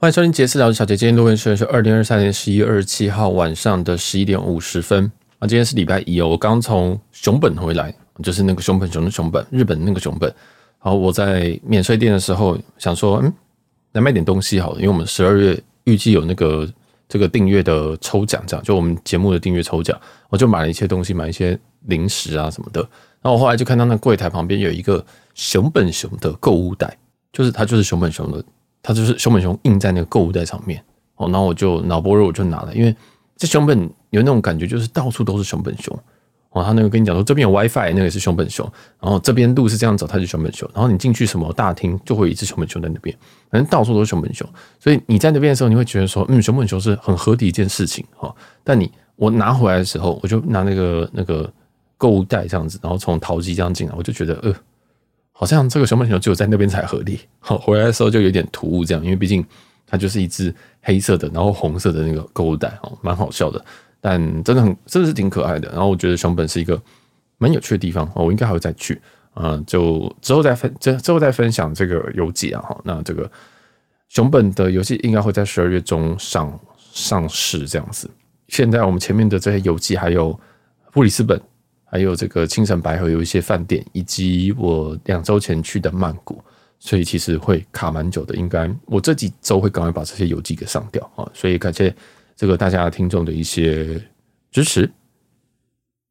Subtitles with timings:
[0.00, 0.96] 欢迎收听杰斯聊小姐。
[0.96, 5.04] 今天录音时间是二零二三年十一月二十七号晚上的十一点五十分
[5.38, 5.46] 啊。
[5.46, 10.26] 今天是礼拜一哦，我刚从熊本回来，就是那个熊本熊的熊本，日本那个熊本。
[10.82, 13.30] 然后我在免税店的时候想说，嗯，
[13.92, 16.66] 来买点东西好了，因为我们十二月预计有那个
[17.06, 21.58] 这个订阅的抽奖，这样就我们节目的订阅抽奖，我就买了一些东西，买一些
[21.88, 22.80] 零食啊什么的。
[23.20, 25.04] 然后我后来就看到那柜台旁边有一个
[25.34, 26.96] 熊本熊的购物袋，
[27.34, 28.42] 就是它就是熊本熊的。
[28.82, 30.82] 它就是熊本熊印在那个购物袋上面
[31.16, 32.94] 哦，然后我就脑波弱，我就拿了，因为
[33.36, 33.78] 这熊本
[34.10, 35.94] 有那种感觉，就是到处都是熊本熊
[36.50, 36.64] 哦。
[36.64, 43.14] 他那个跟你讲说，这边有 WiFi，那个是熊本熊，然后这边路是这样走，它是熊本熊，然后你进去什么大厅就会有一只熊本熊在那边，
[43.50, 44.48] 反正到处都是熊本熊，
[44.78, 48.34] 所以你在那边的时候，你会觉得说，嗯，熊本熊是很合理一件事情哈。
[48.64, 51.52] 但你我拿回来的时候，我就拿那个那个
[51.98, 54.54] 购物袋这样子，然后从淘机这样进来，我就觉得呃。
[55.40, 59.42] 好像这个熊本熊只有在那边才合理，好， 回来的时候就有点突兀这样，因为毕竟
[59.86, 63.64] 它就是一只黑色的，然后红色的那个购物袋哦，蛮好笑的，
[64.02, 65.70] 但真的很真的是挺可爱的。
[65.70, 66.78] 然后我觉得熊本是一个
[67.38, 69.00] 蛮有趣的地方哦，我应该还会再去
[69.32, 72.78] 嗯，就之后再分之之后再分享这个游记啊哈。
[72.84, 73.30] 那这个
[74.10, 76.60] 熊本的游戏应该会在十二月中上
[76.92, 78.10] 上市这样子。
[78.48, 80.38] 现在我们前面的这些游记还有
[80.92, 81.40] 布里斯本。
[81.92, 86.40] 还有这个青城白河有一些饭店，以及我两周前去的曼谷，
[86.78, 88.36] 所以其实会卡蛮久的。
[88.36, 91.28] 应该我这几周会赶快把这些游记给上掉啊！
[91.34, 91.92] 所以感谢
[92.36, 94.00] 这个大家听众的一些
[94.52, 94.88] 支持。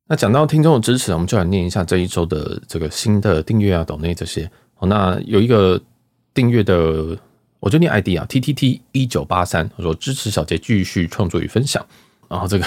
[0.10, 4.52] 那讲到听众的支持，我们就来念一下这一周的这个新的订阅啊、抖内这些。
[4.74, 5.82] 好，那有一个
[6.34, 7.18] 订阅的，
[7.62, 11.86] 我就念 ID 啊，T T T 一九八三，他说支持小杰继续创作与分享，
[12.28, 12.66] 然后这个。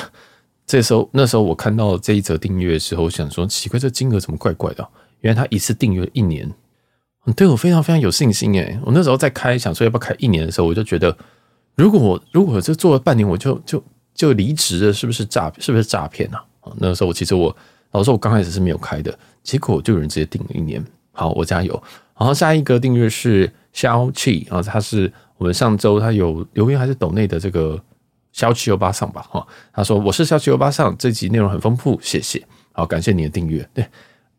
[0.67, 4.89] 这时候，那时候我看到这一则订阅的时候，我想说奇怪，这金额怎么怪怪的？
[5.21, 6.51] 原来他一次订阅一年，
[7.37, 8.79] 对我非常非常有信心诶。
[8.85, 11.17] 我那时候在开，想说要不要开一年的时候，我就觉得，
[11.75, 15.53] 如果我如果这做了半年，我就就就离职了，是不是诈？
[15.59, 16.43] 是不是诈骗啊？
[16.79, 17.55] 那个时候我其实我
[17.91, 20.83] 老实说，我刚开始是没有开的，结果就有人直接订了一年。
[21.11, 21.83] 好，我加油。
[22.19, 27.79] 然后下一个订阅是消气啊，他是我们上周他有留言还是抖内的这个。
[28.33, 33.87] 消气欧巴桑吧，哈，他说我是消气欧巴桑，这集内容很丰富，谢谢，好，感谢你的订阅，对，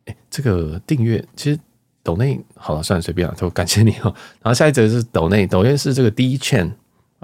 [0.06, 1.60] 哎，这个订阅其实
[2.02, 4.14] 抖内好了，算了，随便了，都感谢你哦。
[4.42, 6.72] 然后下一则是抖内，抖内是这个 D Chain，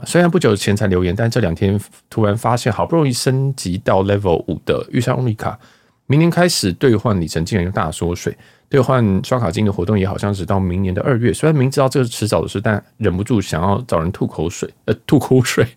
[0.05, 5.59] 虽然不久前才留言，但这两天突然发现，好不容易升级到 Level 五的御三欧米卡，
[6.05, 8.37] 明年开始兑换里程竟然又大缩水，
[8.69, 15.67] 兑换刷卡金的活动也好像是到明年的二月，虽然明知道这是迟早的事，但忍不住想要找人吐口水，呃，吐口水。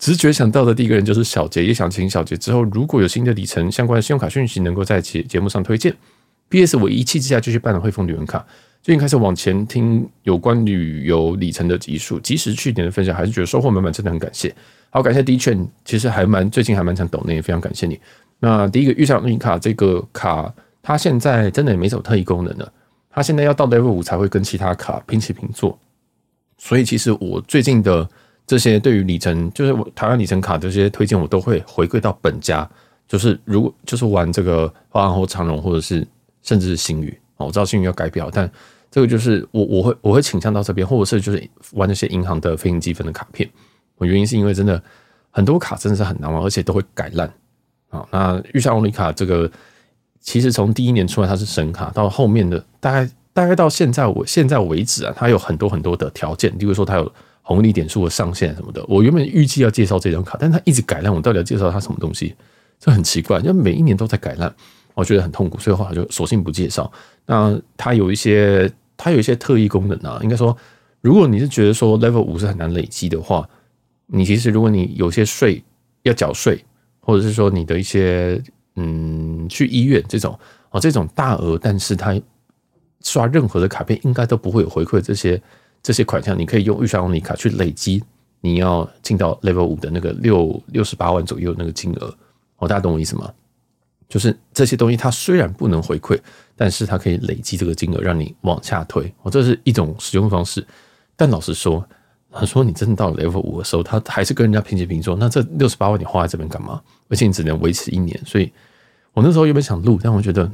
[0.00, 5.94] 直觉想到的第一个人就是小杰，也想请小杰之后如果有新的里程相关的信用卡讯息，能够在节节目上推荐。
[6.48, 6.76] P.S.
[6.78, 8.44] 我一气之下就去办了汇丰旅人卡，
[8.82, 14.52] 最近开始往前听有关旅游里程的集数，即使去年的分享还是觉得收获满满，真的很感谢。
[14.88, 18.00] 好，感谢 D 券，其实还蛮最近还蛮想懂的，也非常感谢你。
[18.38, 22.72] 那第一个御三欧尼卡这个卡，它现在真的也没什么特异功能了，
[23.10, 25.78] 它现在要到 Level 五才会跟其他卡平起平坐，
[26.56, 28.08] 所以其实我最近的。
[28.50, 32.68] 这些对于里程，就是台湾里程卡这些推荐，我都会回归到本家。
[33.06, 36.04] 就是如果就是玩这个华航或长荣，或者是
[36.42, 38.50] 甚至是星宇哦，我知道星宇要改表，但
[38.90, 43.48] 这个就是我我会我会倾向到这边，或者是就是玩那些银行的飞行积分的卡片。
[43.98, 44.82] 我原因是因为真的
[45.30, 47.32] 很多卡真的是很难玩，而且都会改烂
[47.90, 48.04] 啊。
[48.10, 49.48] 那预算欧尼卡这个
[50.18, 57.12] 其实从第一年出来它是神卡，到后面的大概大概到现在我现在为止啊，它有很多很多的条件，例如说它有。
[57.50, 62.32] 红利点数的上限什么的，我原本预计要介绍这张卡，但他一直改烂，我到底要介绍它什么东西？
[62.78, 64.54] 这很奇怪，就每一年都在改烂，
[64.94, 66.88] 我觉得很痛苦，所以后来就索性不介绍。
[67.26, 70.56] 那它有一些，它有一些特异功能啊，应该说，
[71.00, 73.48] 如果你是觉得说 Level 五是很难累积的话，
[74.06, 75.60] 你其实如果你有些税
[76.04, 76.64] 要缴税，
[77.00, 78.40] 或者是说你的一些
[78.76, 80.38] 嗯去医院这种
[80.68, 82.16] 啊这种大额，但是它
[83.02, 85.42] 刷任何的卡片应该都不会有回馈这些。
[85.82, 88.02] 这些款项你可以用御三欧尼卡去累积，
[88.40, 92.14] 你要进到 Level 五的那个六六十八万左右那个金额，
[92.58, 93.32] 哦，大家懂我意思吗？
[94.08, 96.18] 就是这些东西它虽然不能回馈，
[96.56, 100.66] 但是它可以累积这个金额让你往下推，哦，这是一种使用方式。
[101.14, 101.86] 但老实说，
[102.32, 105.14] 他说你真的到了 Level 五的时候，他还是跟人家平起平坐。
[105.14, 106.82] 那这六十八万你花在这边干嘛？
[107.08, 108.52] 而且你只能维持一年，所以
[109.12, 110.50] 我那时候原本想录，但我觉得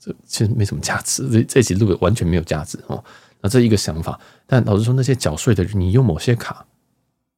[0.00, 3.04] 这其实没什么价值，这这期录的完全没有价值哦。
[3.42, 6.64] 那这一个想法，但老实说，那些缴税的人，你用某些卡，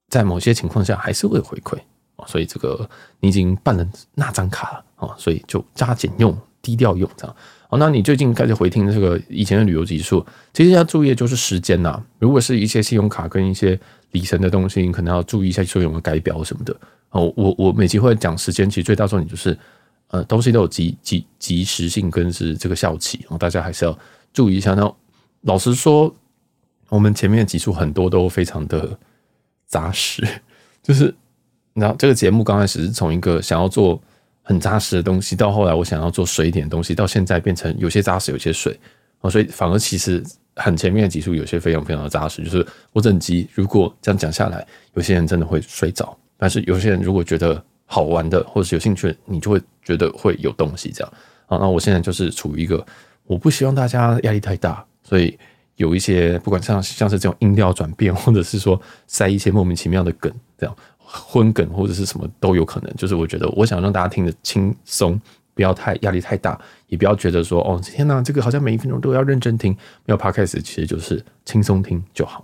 [0.09, 1.77] 在某些情况下还是会回馈
[2.17, 2.89] 啊，所以这个
[3.21, 7.37] 你已经办了那张卡了啊，所以就加减用，低调用这样。
[7.69, 12.03] 哦，那你最近开始回听这个以前的旅游集数，其实要注意的就是时间呐。
[12.19, 13.79] 如果是一些信用卡跟一些
[14.11, 16.77] 里程的东西，你可能要注意一下，说有没有改表什么的。
[17.11, 19.57] 哦，我我每集会讲时间，其实最大重点就是，
[20.09, 23.99] 呃，东西都有及及及时性跟是这个效期，然后大家还是要
[24.35, 24.75] 注意一下。
[24.75, 24.95] 那
[25.43, 26.15] 老实说，
[26.89, 28.99] 我们前面的集数很多都非常的
[29.67, 30.27] 扎实，
[30.83, 31.15] 就是，
[31.75, 34.01] 然后这个节目刚开始是从一个想要做
[34.43, 38.79] 很扎实的东西，到后来我想要做水一点的东西，到现在变成有些扎实，有些水，
[39.21, 40.23] 哦，所以反而其实。
[40.57, 51.11] 很前面的集数有些非常非常的扎实，就是我整集如果这样讲下来，有些人真的会睡着，但是有些人如果觉得好玩的或者是有兴趣，你就会觉得会有东西这样。
[51.47, 52.85] 好，那我现在就是处于一个
[53.25, 55.39] 我不希望大家压力太大，所以
[55.77, 62.93] 有一些不管像像是这种音调转变， 或者是说塞一些莫名其妙的梗，这样荤梗或者是什么都有可能。
[62.97, 65.21] 就是我觉得我想让大家听得轻松。
[65.55, 69.71] 不要太压力太大，也不要觉得说哦天哪，这个好像每一分钟都要认真听。
[70.07, 72.43] 没有 Podcast 其实就是轻松听就好。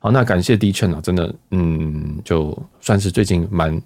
[0.00, 3.80] 好，那感谢 D 券啊，真的，嗯，就算是最近蛮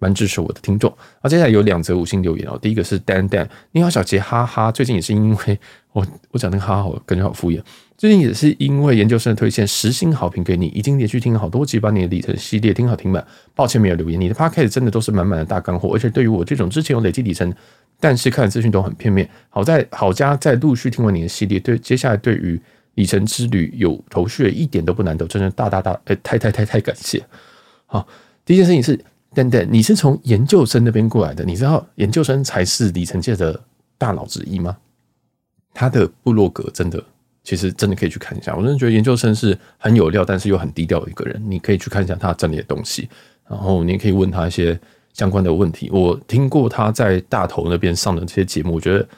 [0.00, 0.92] 蛮支持我的听众。
[1.22, 5.60] 那接下来有两则五星留言哦，第一个是 Dan Dan，你好小杰，哈哈，最近也是因为
[5.92, 7.62] 我我讲那个哈哈，我感觉好敷衍。
[7.96, 13.24] 最近也是因为研究生的推荐，十星好评给你，已经连续听了好多集，把你的里程系列听好听满。
[13.54, 17.52] 抱歉没有留言，你的 Podcast 真的都是满满的大干货，而且对于我这种之前有累积里程，
[18.00, 19.28] 但是看的资讯都很片面。
[19.50, 22.58] 好在好家在陆续听完你的系列，对接下来对于
[22.94, 27.22] 里程之旅有头绪，一点都不难得，真的大大大哎，太太太太感谢。
[27.84, 28.08] 好，
[28.46, 28.98] 第一件事情是，
[29.34, 33.60] 等等，你是从研究生那边过来的，你知道研究生才是里程界的
[33.96, 34.76] 大佬之一吗？
[35.72, 37.02] 他的部落格真的。
[37.42, 41.42] 其实真的可以去看一下，我真的觉得研究生是很有料，但是又很低调的一个人。
[41.48, 43.08] 你可以去看一下他整理的东西，
[43.48, 44.78] 然后你可以问他一些
[45.14, 45.88] 相关的问题。
[45.90, 49.08] 我听过他在大头那边上的这些节目，我觉得，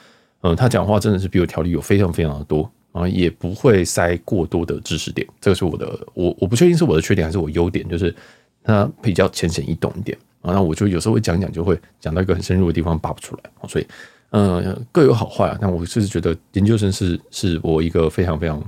[0.43, 2.61] 嗯，他讲话真的是比我条理有非常非常的多，
[2.93, 5.27] 然后也不会塞过多的知识点。
[5.41, 8.15] 这个是我的，我我不确定是我的缺点还是我优点，就是
[8.63, 10.17] 他比较浅显易懂一点。
[10.41, 13.87] 啊，那我就有时候会讲讲，就会讲到一个很深入的地方拔不出来，所以。
[14.35, 15.55] 嗯，各有好坏啊。
[15.61, 18.59] 但我是觉得研究生是是我一个非常非常，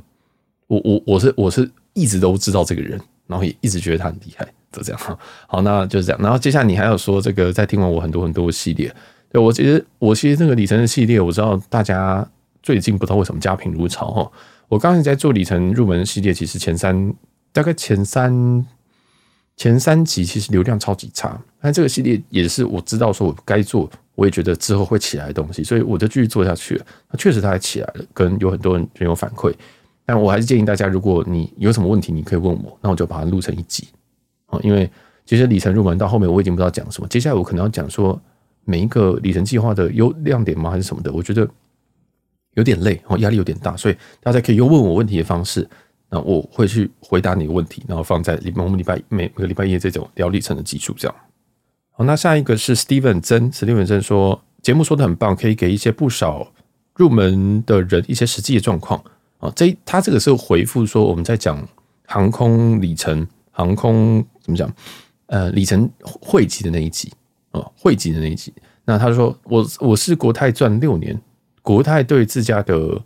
[0.67, 5.17] 我我我是我是一直都知道这个人，然后也一直觉得他很厉害，就这样哈。
[5.49, 6.21] 好，那就是这样。
[6.21, 8.95] 然后接下来你还有说这个，在听完我很多很多系列，
[9.31, 12.23] 对我其实我其实这个里程的系列，我知道大家
[12.61, 14.31] 最近不知道为什么家贫如潮哈。
[14.67, 17.11] 我刚才在做里程入门系列，其实前三
[17.51, 18.63] 大概前三
[19.57, 23.89] 前三集其实流量超级差，但这个系列也是我知道说我该做。
[24.15, 26.85] 我也觉得之后会起来的东西，所以我就继续做下去了。
[27.11, 29.53] 那确实它还起来了，跟有很多人有反馈。
[30.05, 33.89] 但我还是建议大家，如果你有什么问题，你可以问我，那我就把它录成一集。
[34.61, 34.89] 因为
[35.25, 38.17] 其实里程入门到后面我已经不知道讲什么，接下来我可能要讲说
[38.63, 41.11] 每一个里程计划的优亮点吗，还是什么的？
[41.11, 41.45] 我觉得
[42.53, 45.69] 有点累，哦压力有点大，所以大家可以用问我问题的方式，
[46.09, 51.15] 那我会去回答你的问题，然后放在礼拜我们礼拜每个礼拜一这种聊里程的基础这样。
[51.91, 56.51] 好，那下一个是 Steven 曾，Steven 曾说节目说的很棒，可以给一些不少
[56.95, 59.03] 入门的人一些实际的状况
[59.39, 59.51] 啊。
[59.55, 61.67] 这他这个是回复说我们在讲
[62.05, 64.71] 航空里程、航空怎么讲？
[65.27, 67.11] 呃，里程汇集的那一集
[67.49, 68.53] 啊，汇集的那一集。
[68.83, 71.19] 那他说我我是国泰赚六年，
[71.63, 73.01] 国泰对自家的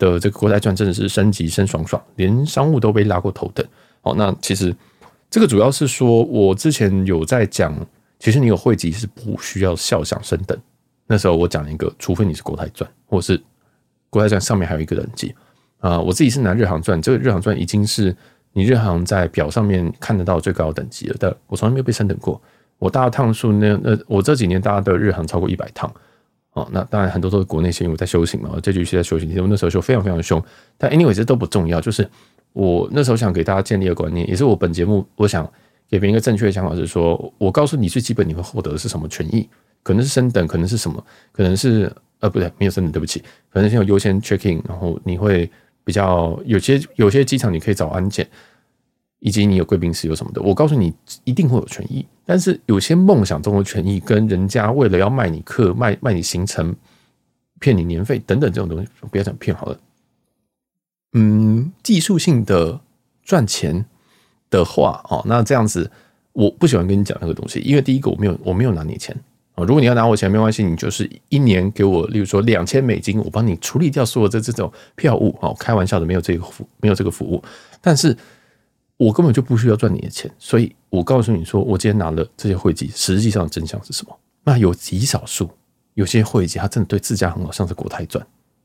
[0.00, 3.64] 的这个国泰赚真的是升级升爽爽，连商务都被拉过头等。
[4.00, 4.74] 好，那其实
[5.30, 7.72] 这个主要是说我之前有在讲。
[8.22, 10.54] 其实你有汇集是不需要肖想升等。
[11.06, 13.42] 那时候我讲了一个，除非你是国泰钻，或是
[14.10, 15.34] 国泰钻上面还有一个等级
[15.78, 15.98] 啊。
[15.98, 18.14] 我自己是拿日航钻，这个日航钻已经是
[18.52, 22.38] 你日航在表上面看得到最高等级了，但我从来没有被升等过。
[22.78, 25.90] 我搭趟数那那我这几年搭的日航超过一百趟
[26.72, 29.28] 那当然很多都是国内线，因为我在修行嘛，这局是在修行。
[29.28, 30.42] 其实我那时候修非常非常凶，
[30.76, 31.80] 但 anyway 这都不重要。
[31.80, 32.08] 就是
[32.52, 35.50] 我那时候想给大家建立的观念，也是我本节目我想。
[35.90, 39.48] 给别人一个正确的想法是说，我告诉你最基本你会获得的是什么权益，
[39.82, 43.20] 可能是升等，可能是什么，可能是呃不对，没有升等，对不起，
[43.52, 45.50] 可能先有优先 check in，然后你会
[45.82, 48.24] 比较有些有些机场你可以找安检，
[49.20, 50.92] 以及你有贵宾室有什么的，我告诉你
[51.24, 56.74] 一定会有权益，但是有些梦想中的权益跟人家为了要卖你课卖卖你行程
[57.60, 59.78] 骗你年费等等这种东西，不要讲骗好了，
[61.12, 62.80] 嗯，技术性的
[63.22, 63.86] 赚钱。
[64.50, 65.88] 的话哦，那这样子
[66.32, 69.16] 我不喜欢跟你讲那个东西，因为第一个我没有我没有拿你钱
[69.54, 69.62] 啊。
[69.62, 75.54] 如果你要拿我钱没关系，你就是一年给我，例如说两千美金，我帮你处理掉所有的这种票务哦。
[75.56, 77.40] 开玩笑的，没有这个服没有这个服务，
[77.80, 78.16] 但是
[79.00, 84.14] 我根本就不需要赚你的钱，所以我告诉你说，我今天拿了这些会籍，实际上真相是什么？
[84.44, 85.50] 那有极少数
[85.94, 88.22] 有些会籍，他真的对自家很好，像是国泰钻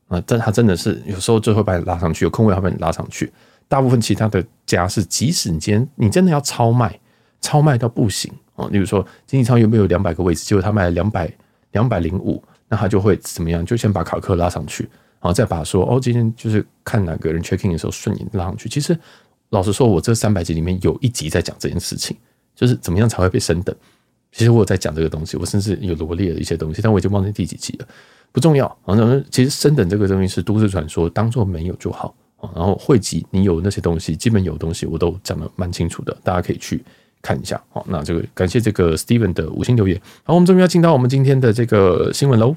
[0.08, 3.32] 啊，但他真的是有时候就会把你拉上去，有空位他把你拉上去。
[3.66, 7.00] 大部分其他的家是，即使你今天你真的要超卖，
[7.40, 11.32] 超卖到不行哦，例如说经济舱有没有两百个位置，结果他卖了两百
[11.72, 13.64] 两百零五，那他就会怎么样？
[13.64, 18.68] 就先把卡客拉上去，然后再把说哦，今天就是看哪个人 checking 的时候顺眼拉上去。
[18.68, 18.98] 其实
[19.56, 22.14] 老实说，我这三百集里面有一集在讲这件事情，
[22.54, 23.74] 就是怎么样才会被升等。
[24.30, 27.88] 其实我有在讲这个东西，我甚至有罗列了一些东西，但我已经忘记第几集了，
[28.32, 28.78] 不重要。
[28.84, 32.14] 然后其实升等这个东西是都市传说，当做没有就好。
[32.54, 36.84] 然后汇集你有那些东西，基本有东西我都讲的蛮清楚的，大家可以去
[37.22, 37.58] 看一下。
[37.70, 39.98] 好，那这个感谢这个 Steven 的五星留言。
[40.22, 42.54] 好，我们终于要进到我们今天的这个新闻喽。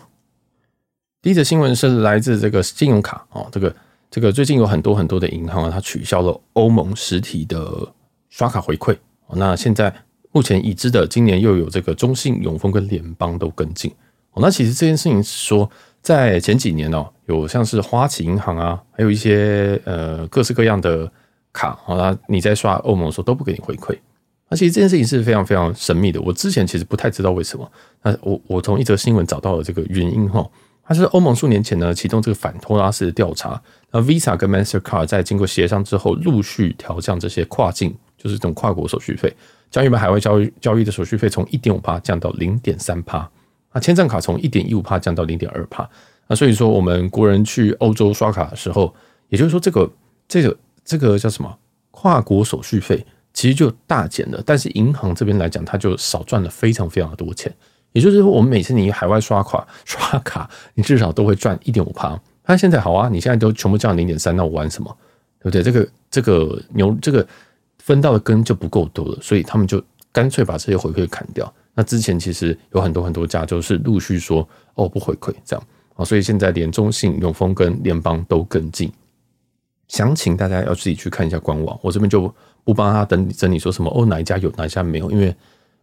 [1.21, 3.73] 第一则新闻是来自这个信用卡哦，这个
[4.09, 7.93] 这个最近有很多很多的银行啊，它取消了欧盟实体的
[8.29, 8.97] 刷卡回馈。
[9.33, 9.93] 那现在
[10.31, 13.91] 目前已知的，今年又有这个中信、永丰跟联邦都跟进。
[14.35, 15.69] 那其实这件事情是说。
[16.01, 21.11] 在前几年哦，有像是花旗银行啊，还有一些呃各式各样的
[21.51, 23.99] 卡，好啦，你在刷欧盟的时候都不给你回馈。
[24.47, 27.69] 那其实这件事情是非常非常神秘的，我之前其实不太知道为什么。
[28.01, 30.49] 那我我从一则新闻找到了这个原因哈，
[30.89, 39.31] 它是欧盟数年前呢启动这个反托拉斯的调查，那 Visa 跟 Mastercard 在经过协商之后，陆续调降这些跨境就是这种跨国手续费，
[39.69, 43.29] 将原本海外交易交易的手续费从一点五趴降到零点三趴。
[43.71, 45.87] 那签证卡从一点一五趴降到零点二趴，
[46.25, 48.91] 那所以说我们国人去欧洲刷卡的时候，
[49.27, 49.87] 也就是说这个
[50.27, 51.55] 这个这个叫什么
[51.91, 57.55] 跨国手续费其实就大减了，但是银行这边来讲，它就少赚了非常非常的多钱。
[57.91, 62.19] 也就是说，我们每次你海外刷卡刷卡，你至少都会赚一点五趴。
[62.45, 64.95] 那现在好啊，你现在都全部降到零点三，那我玩什么？
[65.39, 65.63] 对不对？
[65.63, 67.25] 这个这个牛这个
[67.77, 69.81] 分到的根就不够多了，所以他们就
[70.11, 71.51] 干脆把这些回馈砍掉。
[71.75, 75.65] 那之前其实有很多很多家就是陆续说哦不回馈这样
[75.95, 78.91] 啊，所以现在连中信、永丰跟联邦都跟进。
[79.87, 85.33] 详情大家要自己去看一下官网，我这边就不帮他整理整理说什么哦哪一家有哪一家没有，因为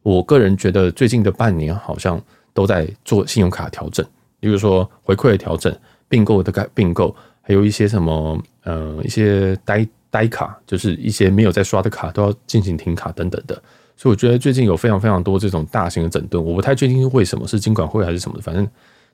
[0.06, 2.22] 我个人觉得最近的半年好像
[2.54, 4.06] 都在做信用卡调整，
[4.38, 5.76] 比如说回馈的调整、
[6.08, 13.60] 并购的改并购，还有一些什么呃一些呆呆卡，就是一些没有在刷的卡都要进行停卡等等的。
[13.96, 18.64] 所以我觉得最近有非常非常多这种大型的整顿，我不太确定为什么是金管会还是什么的，反正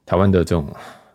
[0.05, 0.67] 台湾的这种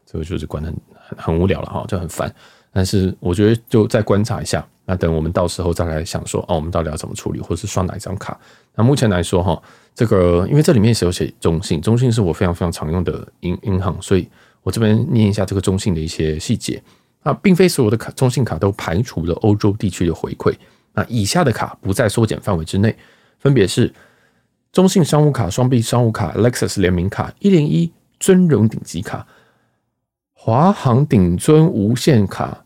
[0.08, 2.34] 这个就是管得很很很无聊了哈，就很烦。
[2.74, 8.40] 但是我觉得就再观察一下，那等我们到时候再来想说，哦，我们到底要怎么处理，或是刷哪一张卡？
[8.78, 9.62] 那目前来说哈，
[9.96, 14.30] 这个因为这里面是有写中信，中信是我非常非常常用的银银行，所以
[14.62, 16.82] 我这边念一下这个中信的一些细节。
[17.24, 20.56] 那并非所有的卡中信卡都排除了欧洲地区的回馈，
[20.94, 22.96] 那以下的卡不在缩减范围之内。
[23.40, 23.94] 分别是
[24.72, 29.28] 中信商务卡、双币商务卡、Lexus 联名卡、一零一尊荣顶级卡、
[30.34, 32.64] 华航顶尊无限卡、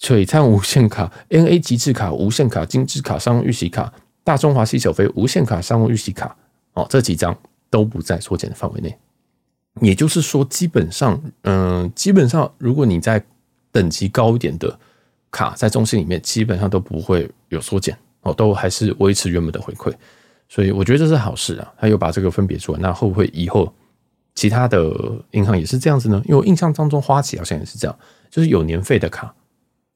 [0.00, 3.92] 璀璨无限卡、NA 极致卡、无限卡、金致卡、商务预习卡、
[4.26, 6.36] 大中华西小飞无限卡、商务预习卡，
[6.72, 7.38] 哦，这几张
[7.70, 8.98] 都不在缩减的范围内。
[9.80, 13.24] 也就是说，基本上，嗯，基本上，如果你在
[13.70, 14.76] 等级高一点的
[15.30, 17.96] 卡，在中心里面，基本上都不会有缩减。
[18.22, 19.94] 哦，都还是维持原本的回馈，
[20.48, 21.72] 所以我觉得这是好事啊。
[21.78, 23.72] 他又把这个分别出来，那会不会以后
[24.34, 24.92] 其他的
[25.30, 26.20] 银行也是这样子呢？
[26.24, 27.96] 因为我印象当中花旗好像也是这样，
[28.28, 29.32] 就是有年费的卡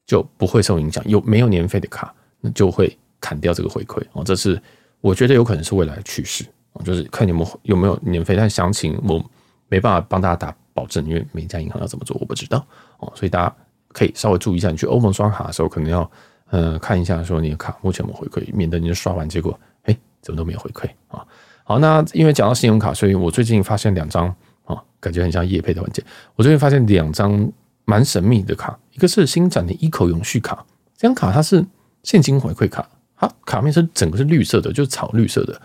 [0.05, 4.23] 就不会受影响，有没有年费的卡那就会砍掉这个回馈哦。
[4.25, 4.61] 这是
[4.99, 6.43] 我觉得有可能是未来的趋势，
[6.83, 9.23] 就是看你们有没有年费，但详情我
[9.69, 12.65] 没办法帮大家打保证，因为每家银行要怎么做我不知道
[12.97, 13.55] 哦，所以大家
[13.93, 16.11] 可以稍微注意一下，你去欧盟刷卡的时候可能要。
[16.51, 21.25] 呃，看一下说你的卡目前有没有回馈，免得你刷完结果，哎，怎么都没有回馈啊？
[21.63, 24.27] 好，那因为讲到信用卡，所以我最近发现两张
[24.65, 26.03] 啊，感觉很像业配的文件。
[26.35, 27.49] 我最近发现两张
[27.85, 30.65] 蛮神秘的卡，一个是新展的一口永续卡，
[30.97, 31.65] 这张卡它是
[32.03, 32.85] 现金回馈卡，
[33.21, 35.61] 它卡面是整个是绿色的，就是草绿色的。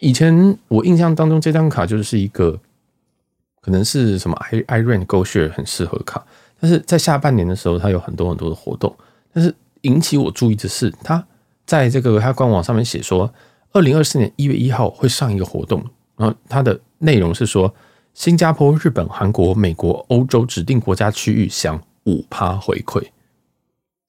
[0.00, 2.58] 以前我印象当中这张卡就是一个
[3.60, 6.24] 可能是什么 i iRent GoShare 很适合卡，
[6.58, 8.96] 但是在下半年的时候，它有很多很多的活动，
[9.34, 9.54] 但是。
[9.82, 11.26] 引起我注意的是，它
[11.66, 13.34] 在这个它官网上面写说，
[13.72, 15.84] 二零二四年一月一号会上一个活动，
[16.16, 17.74] 然后它的内容是说，
[18.14, 23.04] 新加坡、日本、韩国、美国、欧洲指定国家区域享五趴回馈，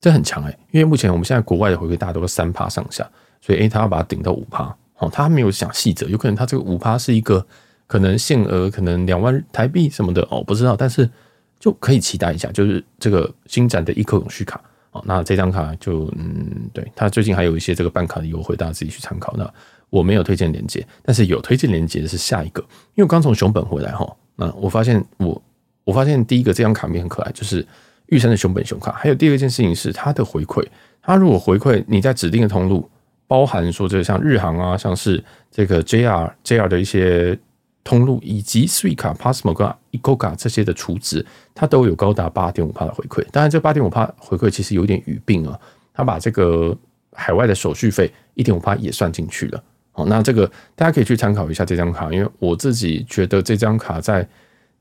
[0.03, 4.63] 这很强诶，因为目前我们现在国外的回馈大多都是三趴上下，所以诶，他要把它顶到五趴，
[4.97, 7.47] 哦，他没有讲细则，有可能他这个五趴是一个
[7.87, 11.09] 可能限额，可能两万台币什么的哦，不知道，但是
[11.57, 14.59] 就可以期待一下，就是这个新展的 eco 永续卡。
[14.91, 19.33] 哦，那这张卡就嗯，对，它最近还有一些这个办卡的优惠，大家自己去参考。
[19.37, 19.49] 那
[19.89, 22.61] 我没有推荐链接，但是有推荐链接的是下一个，
[22.95, 24.05] 因为我刚从熊本回来哈，
[24.35, 25.41] 那我发现我
[25.85, 27.65] 我发现第一个这张卡片很可爱，就是
[28.07, 28.91] 玉山的熊本熊卡。
[28.91, 30.65] 还有第二件事情是它的回馈，
[31.01, 32.89] 它如果回馈你在指定的通路，
[33.27, 37.37] 包含说这个像日航啊，像是这个 JR JR 的一些
[37.83, 43.25] 通路，以及 Suica、Pasmo 跟 ICOCA 这些的储值，它都有高达八点五帕的回馈。
[43.31, 45.59] 当然，这八点五帕回馈其实有点语病啊，
[45.93, 46.77] 它把这个
[47.13, 49.63] 海外的手续费一点五趴也算进去了。
[49.91, 54.27] 好，那这个大家可以去参考一下这张卡，因为我自己觉得这张卡在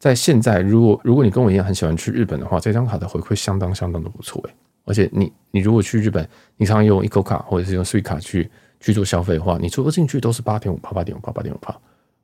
[0.03, 4.55] 在现在，如果如果你跟我一样很喜欢去日本的话，这张卡的回馈相当相当的不错诶。
[4.85, 11.73] 而且你你如果去日本，你常常用 ICOCA 卡或者是用 Suica 去去做消费的话，你出进去都是八点五趴、八点五趴、八点五趴，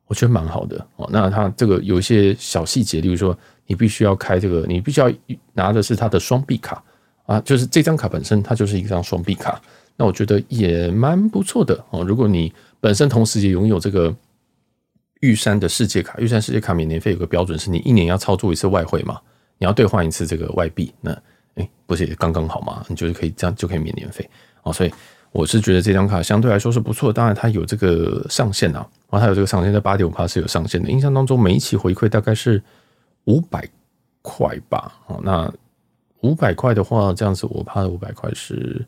[0.08, 1.08] 我觉得蛮好的哦。
[1.12, 5.08] 那它这个有一些小细节，例如说你必须要开这个，你必须要
[5.52, 6.82] 拿的是它的双币卡
[7.26, 9.62] 啊，就是这张卡本身它就是一张双币卡，
[9.94, 12.02] 那我觉得也蛮不错的哦。
[12.02, 14.12] 如果你本身同时也拥有这个
[15.20, 19.20] 玉山的世界卡，玉山世界卡免年费有个标准是你一年要操作一次外汇嘛，
[19.58, 21.10] 你要兑换一次这个外币，那
[21.54, 22.84] 诶不是也刚刚好嘛？
[22.88, 24.28] 你就是可以这样就可以免年费
[24.62, 24.72] 哦。
[24.72, 24.92] 所以
[25.32, 30.88] 我是觉得这张卡相对来说是不错，当然它有这个上限啊，然后它有这个上限在八点五趴是有上限的。
[30.90, 32.62] 印象当中每一期回馈大概是
[33.24, 33.68] 五百
[34.22, 34.92] 块吧？
[35.06, 35.52] 哦，那
[36.20, 38.86] 五百块的话，这样子我怕五百块是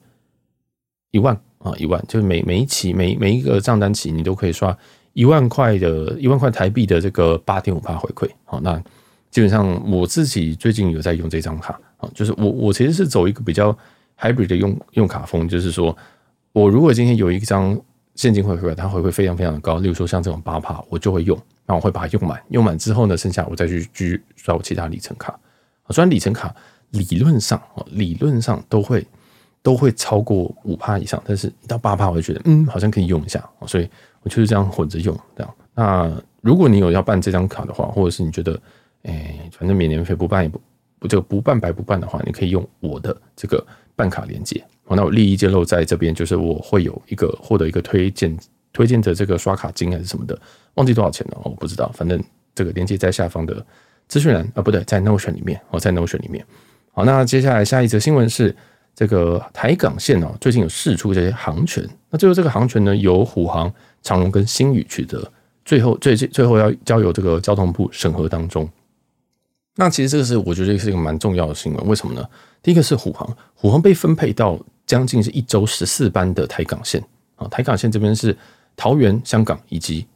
[1.10, 1.38] 一万。
[1.58, 4.74] 啊，一万就是每每一期每每一个账单期，你都可以刷
[5.12, 8.30] 一万块的一万块台币的这个八点五趴回馈。
[8.44, 8.80] 好，那
[9.30, 13.76] 基本上我自己最近有在用这张卡啊，就是我我其实是走一个比较
[14.18, 15.96] hybrid 的用用卡风，就是说
[16.52, 17.78] 我如果今天有一张
[18.14, 25.38] 现金回馈，它回馈非常非常的高，例如说像这种八趴，我就会用，那我会把它用满，用满之后呢，剩下我再去去刷我其他里程卡。
[25.90, 26.54] 虽然里程卡
[26.90, 29.06] 理论上啊，理论上都会。
[29.62, 33.86] 都会超过五趴以上，但是到八趴我就觉得，嗯，好像可以用一下，所以
[34.22, 35.18] 我就是这样混着用。
[35.36, 38.60] 这样，那如果你有要办这张卡的话，或者是你觉得，
[39.02, 40.60] 哎，反正免年费不办也不
[40.98, 43.64] 不这个不办白不办的话，你可以用我的这个
[43.96, 44.62] 办卡链接。
[44.84, 48.36] 好，那我利益揭露在这边，就是我会有一个获得一个推荐
[48.72, 50.38] 推荐的这个刷卡金还是什么的，
[50.74, 51.90] 忘记多少钱了，我不知道。
[51.94, 52.22] 反正
[52.54, 53.64] 这个链接在下方的
[54.08, 56.44] 资讯栏啊，不对，在 Notion 里面，我在 Notion 里面。
[56.92, 58.54] 好，那接下来下一则新闻是。
[58.92, 65.30] 这个台港线哦，最近有释出这些航权，那最后这个航权呢，由虎航、长荣跟新宇取得，
[65.64, 68.68] 最后最最后要交由这个交通部审核当中。
[69.76, 72.26] 那其实这个是我觉得是一个蛮重要的新闻，为什么呢？
[72.62, 77.02] 第一个是虎航，虎航被分配到将近是一周十四班的台港线
[77.36, 78.36] 啊，台港线这边是
[78.76, 80.06] 桃园、香港以及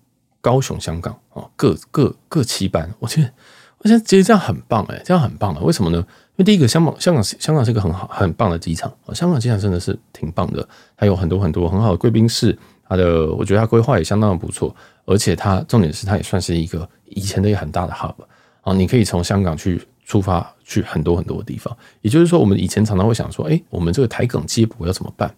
[0.42, 3.30] 高雄、香港啊，各各各七班，我觉得
[3.78, 5.98] 我觉得其实这样很棒哎，这样很棒的，为什么呢？
[6.36, 18.14] 因为第一个，香港香港香港是一个很好很棒的机场啊，香港机场真的是挺棒的，还有很多很多很好的贵宾室，它的我觉得它规划也相当的不错，而且它重点是它也算是一个以前的一个很大的 hub
[18.62, 25.34] 啊，你可以从香港去出发去很多很多的地方，也就是说，我们以前常常会想说，哎，我们这个台港接驳要怎么办？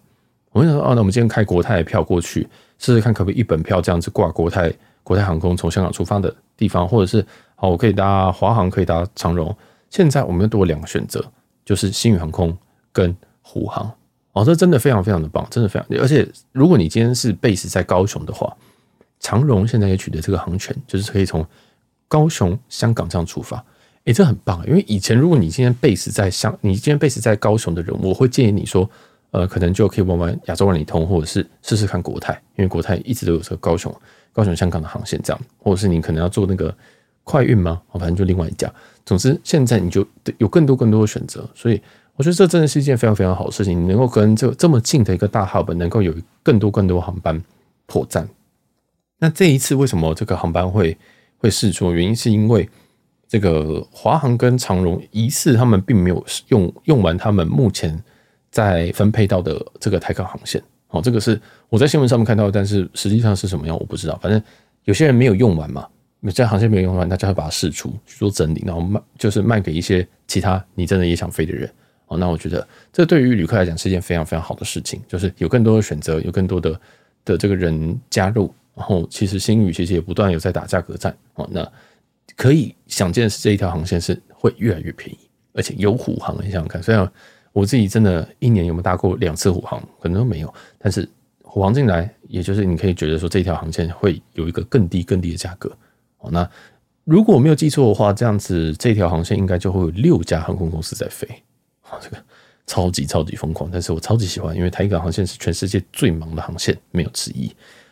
[0.51, 9.55] 我们想说，哦，那我们今天开国泰的票过去试试看，可不可以一本票这样子挂国泰国泰航空从香港出发的地方，或者是好，我可以搭华航，可以搭长荣。
[9.89, 11.23] 现在我们又多了两个选择，
[11.63, 12.57] 就是新宇航空
[12.91, 13.89] 跟虎航
[14.37, 15.99] 哦，这真的非常非常的棒，真的非常。
[15.99, 18.55] 而且如果你今天是 base 在高雄的话，
[19.19, 21.43] 长荣现在也取得这个航权，就是可以从
[22.07, 23.63] 高雄、香港这样出发。
[24.03, 28.87] 诶，这很棒，因为以前如果你今天 base 在香，你今天 base 在高雄的人，我会建议你说，
[29.31, 33.93] 呃，可能就可以玩玩亚洲万里通，或者是试试看国泰，因为国泰一直都有这个高雄、
[34.31, 36.73] 高雄、香港的航线这样，或者是你可能要做那个
[37.23, 37.81] 快运吗？
[37.93, 38.71] 反正就另外一家。
[39.05, 40.05] 总之，现在你就
[40.37, 41.81] 有更多更多的选择，所以
[42.17, 43.79] 我觉得这真的是一件非常非常好的事情。
[43.79, 47.41] 你能够跟这这么近的一个大 hub 能够有更多更多航班
[47.85, 48.27] 破站。
[49.19, 50.97] 那这一次为什么这个航班会
[51.37, 51.93] 会试出？
[51.93, 52.67] 原因是因为
[53.27, 58.03] 这个华航跟长荣疑似他们并没有用用完他们目前
[58.49, 60.61] 在分配到的这个台港航线。
[60.89, 64.17] 哦，这个是我在新闻上面看到，但是实际上是什么样我不知道。
[64.21, 64.41] 反正
[64.85, 65.87] 有些人没有用完嘛。
[66.33, 71.71] 这航线没有用完，大家会把它试出去做整理，然后卖，就是卖给一些其他你真的也想飞的人
[72.07, 72.17] 哦。
[72.17, 76.81] 那我觉得这对于旅客来讲是一件非常非常好的事情，就是有更多的选择，有更多的
[77.23, 78.53] 的这个人加入。
[78.75, 81.49] 然后其实星宇其实也不断有在打价格战哦。
[81.51, 81.67] 那
[82.35, 85.17] 可以想见的是，这一条航线是会越来越便宜，
[85.53, 87.11] 而且有虎航，你想想看，虽然
[87.53, 91.09] 我自己真的一年有没有搭过两次虎航，可能都没有，但是
[91.41, 95.75] 虎航进来，也就是你可以觉得说这条航线会有一个更低更低的价格。
[96.19, 96.47] 哦，那
[97.03, 101.27] 如果我没有记错的话，这样子这条航线应该就会有六家航空公司在飞，
[101.89, 102.17] 啊，这个
[102.65, 107.51] 超级超级疯狂，但是我超级喜欢，因为台港航线是全世界最忙的航线，没有之一。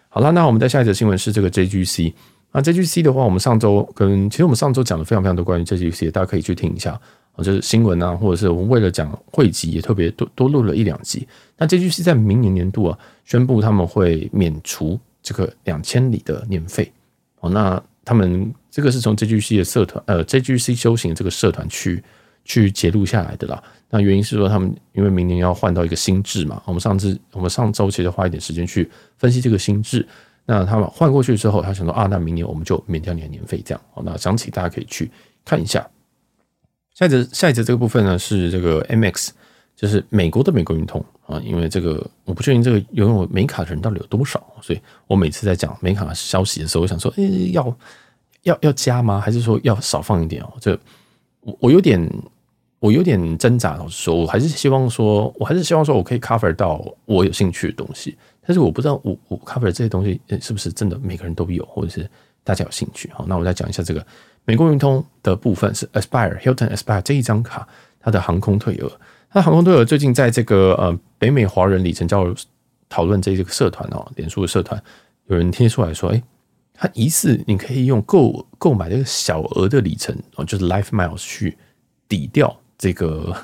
[0.10, 2.14] 好了，那我们在下一则新闻是这个 JGC，
[2.52, 7.00] 那 JGC 的话，我们上周跟其实我们上周讲了非常非常多关于 JGC，大家可以去听一下。
[7.40, 11.28] 就是新闻啊，或者是我们为了讲汇集，也特别多多录了一两集。
[11.58, 16.90] 那 JGC 在明年年度啊，宣布他们会免除这个两千里的年费
[17.42, 17.50] 哦。
[17.50, 22.02] 那他们这个是从 JGC 的社团呃 JGC 修行这个社团去
[22.46, 23.62] 去揭露下来的啦。
[23.90, 26.62] 那原因是说他们因为明年要换到一个新制嘛。
[26.66, 30.08] 我们上次我们上周其实花一点时间去分析这个新制。
[30.46, 33.82] 那他们换过去之后，他想说啊，那明年我们就免掉你的年费这样。
[33.94, 35.10] 好，那详情大家可以去
[35.44, 35.86] 看一下。
[36.94, 39.30] 下一则下一则这个部分呢是这个 MX，
[39.76, 47.78] 就是美国的美国运通啊，因为这个我不确定这个拥有美卡的人到底有多少，所以我每次在讲美卡消息的时候，我想说，诶，要
[48.44, 49.20] 要要加吗？
[49.20, 50.54] 还是说要少放一点哦？
[50.62, 50.80] 这
[51.42, 52.00] 我我有点
[52.80, 62.08] 我有点挣扎，老实说，我还是希望说，我还是希望说我可以 cover 到我有兴趣的东西，但是我不知道我我 cover 这些东西是不是真的每个人都有，或者是
[62.44, 63.10] 大家有兴趣。
[63.14, 64.06] 好，那我再讲一下这个。
[64.48, 67.68] 美国运通的部分是 Aspire Hilton Aspire 这一张卡，
[68.00, 68.92] 它的航空退额，
[69.28, 72.36] 它航空退额最近在这个呃北美华人里程交流
[72.88, 74.80] 讨论这一个社团哦，脸书的社团
[75.26, 76.22] 有人贴出来说，哎，
[76.76, 81.58] 它疑似你可以用购购买这个小额的里程哦，就是 Life Miles 去
[82.08, 83.36] 抵掉这个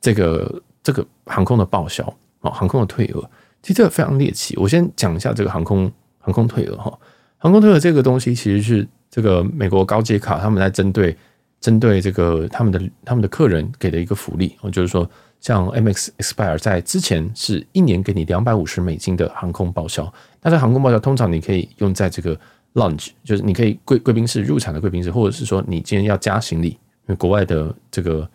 [0.00, 2.04] 这个这个航空的报销
[2.40, 3.20] 哦，航空的退额，
[3.62, 4.56] 其实这个非常猎奇。
[4.56, 6.98] 我先讲一下这个航空航空退额哈，
[7.38, 8.88] 航空退额这个东西其实是。
[9.12, 11.16] 这个美国高阶卡，他们在针对
[11.60, 20.04] 针对这个他们的他们的客人给的一个福利，就是说，像 M X Expire 在之前是一年给你两百五十美金的航空报销，
[20.40, 22.38] 那这航空报销通常你可以用在这个
[22.74, 28.30] lounge，就是你可以贵贵宾室入场的贵宾室，或者是说你今天要加行李，因为国外的这个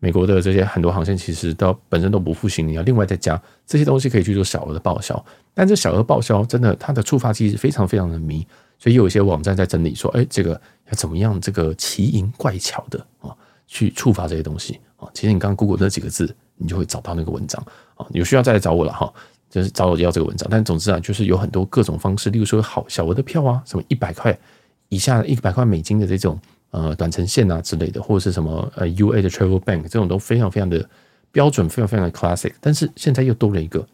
[0.00, 8.44] 美国的这些很多航线其实都本身都不付行李，要另外再加这些东西可以去做小额的报销，但这小额报销真的它的触发机制非常非常的迷。
[8.78, 10.58] 所以有一些网站在整理说，哎，这个
[10.88, 11.38] 要怎么样？
[11.38, 13.28] 这个奇淫怪巧的啊，
[13.66, 15.06] 去触发这些东西啊。
[15.12, 17.62] 其实你刚刚 Google 那几个字，你就会找到那个文章
[17.94, 18.06] 啊。
[18.12, 19.12] 有需要再来找我了哈，
[19.50, 20.48] 就是找我要这个文章。
[20.50, 24.38] 但总之啊，就是有很多各种方式，例如说好小额的票啊，什么一百块
[24.88, 30.88] 以下一百块美金的这种呃短程线啊之类的，或者是什么呃 UA 的 Travel Bank 这种都非常非常的
[31.32, 32.52] 标准，非常非常的 classic。
[32.60, 33.86] 但是现在又多了一个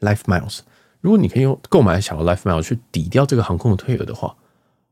[0.00, 0.60] Life Miles。
[1.00, 4.36] 如果你可以用购买小的 Life Mile 去抵掉这个航空的退额的话，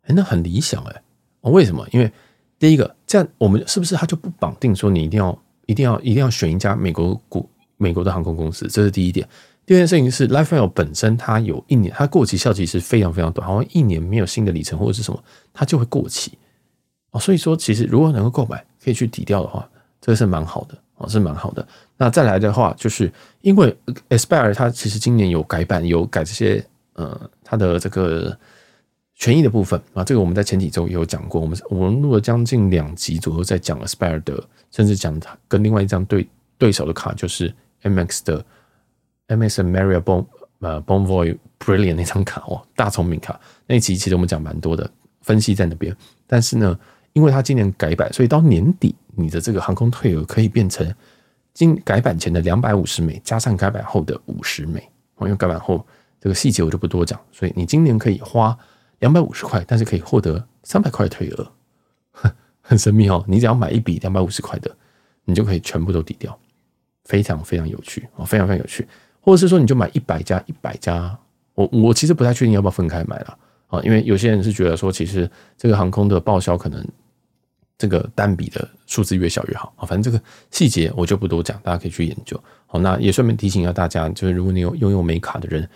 [0.04, 1.02] 哎，那很理想哎。
[1.42, 1.86] 为什么？
[1.92, 2.10] 因为
[2.58, 8.66] 第一个，这样我们是不是它就不绑定说你一定要、一定要、一定要选一家美国股、美国的航空公司？
[8.68, 9.26] 这是第一点。
[9.64, 16.36] 第二件事情是 Life Mile 本身它有一年，它过期效期是非常非常短，好像一年没有新的里程或者是什么，它就会过期
[17.10, 17.20] 哦。
[17.20, 19.68] 所以说，其实如果能够购买可以去抵掉的话，
[20.00, 20.76] 这个是蛮好的。
[21.00, 21.64] 哦，是蛮好的。
[21.96, 23.08] 那再来的话，就是
[23.42, 23.72] 因为
[24.08, 26.60] Aspire 它其实今年有改版，有改这些
[26.94, 28.36] 呃，它的这个
[29.14, 30.02] 权益的部分啊。
[30.02, 34.42] 这个我们在前几周也有讲过，我们我们录了将近两集左右在讲 Aspire 的，
[34.72, 38.44] 甚至讲它跟另外一张对对手的卡，就是 MX 的
[39.28, 40.26] MX Marriott Bon
[40.58, 44.90] 呃 Bonvoy Brilliant 那张卡哦，大聪明卡那一集其实我们讲蛮多的
[45.20, 46.76] 分析在那边，但是呢。
[47.18, 50.94] 因为它今年改版，所以到年底你的这个航空退额可以变成
[51.52, 54.88] 今改版前的两百五十美，加上改版后的五十美。
[55.22, 55.84] 因为改版后
[56.20, 58.56] 这个细节我就不多讲，所以你今年可以花
[59.00, 61.50] 两百五十块，但是可以获得三百块退额，
[62.60, 63.24] 很神秘哦。
[63.26, 64.70] 你只要买一笔两百五十块的，
[65.24, 66.38] 你就可以全部都抵掉，
[67.04, 68.86] 非常非常有趣哦，非常非常有趣。
[69.20, 71.18] 或者是说，你就买一百加一百加，
[71.54, 76.86] 我我其实不太确定要不要分开买了啊，因为有些人是觉得说，其实这个航空的报销可能。
[77.78, 82.38] 这个单笔的数字越小越好啊，反正这个细节我就不多讲，大家可以去研究。
[82.66, 85.66] 好，那也顺便提醒一下大家，就是如果你有拥有美卡的人，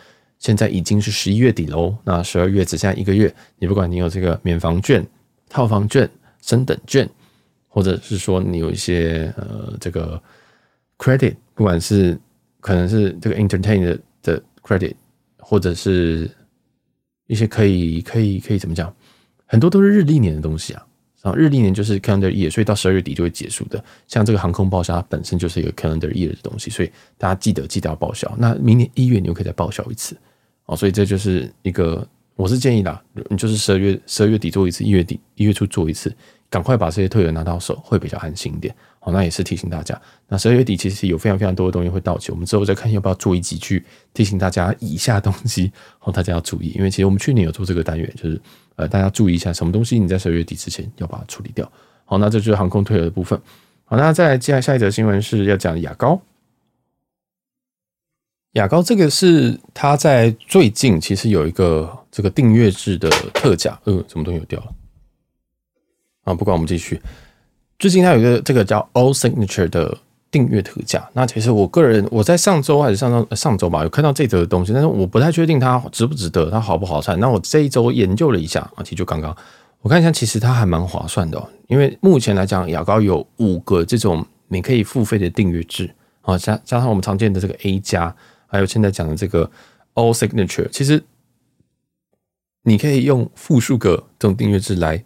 [0.41, 5.07] 现在已经是十一月底喽，那十二月只剩下一个月，你不管你有这个免房券、
[5.49, 6.11] 套房券、
[6.41, 7.09] 升等券，
[7.69, 10.21] 或者是说你有一些呃这个
[10.99, 12.19] credit，不管是
[12.59, 14.95] 可能是这个 entertain 的 credit，
[15.39, 16.29] 或者是
[17.29, 18.93] 一些可以可以可以怎么讲，
[19.47, 20.85] 很多都是日历年的东西啊。
[21.23, 23.83] 啊，日历年就是 calendar year，所以到十二月底就会结束的。
[24.09, 28.31] 像这个航空报销，它本身就是一个 calendar year 的东西，所以大家记得记得要报销。
[28.37, 30.17] 那明年一月你又可以再报销一次
[30.67, 30.77] 哦。
[30.77, 36.13] 所以这就是一个，我是建议啦，你就是十二月十二月底做一次，一月底一月初做一次，
[36.53, 38.75] 赶快把这些退额拿到手，会比较安心一点。
[39.01, 48.39] 好，那也是提醒大家，那十二月底其实有非常非常多的东西会到期，我们之后再看要不要做一集去提醒大家以下东西，好，大家要注意，因为其实我们去年有做这个单元，就是
[48.77, 51.67] 呃，大家注意一下什么东西你在十二月底之前要把它处理掉。
[52.05, 53.41] 好，那这就是航空退额的部分。
[53.87, 56.21] 好，那再来接下来下一则新闻是要讲雅高，
[58.53, 64.75] 雅高这个是它在最近其实有一个这个订阅制的特价，呃，什么东西有掉了？
[66.25, 67.01] 啊，不管我们继续。
[67.79, 69.99] 最近它有一个这个叫 All Signature 的
[70.31, 71.09] 订阅特价。
[71.15, 77.19] 那其实我个人我在上周还是上上上周吧，有看到这则的东西，但是我不太确定它值不值得，它好不好看。
[77.19, 79.37] 那我这一周研究了一下啊，其实就刚刚
[79.81, 81.49] 我看一下，其实它还蛮划算的哦。
[81.67, 88.15] 因为目前来讲，牙膏有五个这种你可以付费的订阅制啊，加加上我们常见的这个 A 加，
[88.47, 89.51] 还有现在讲的这个
[89.95, 91.03] All Signature，其实
[92.63, 95.05] 你可以用复数个这种订阅制来。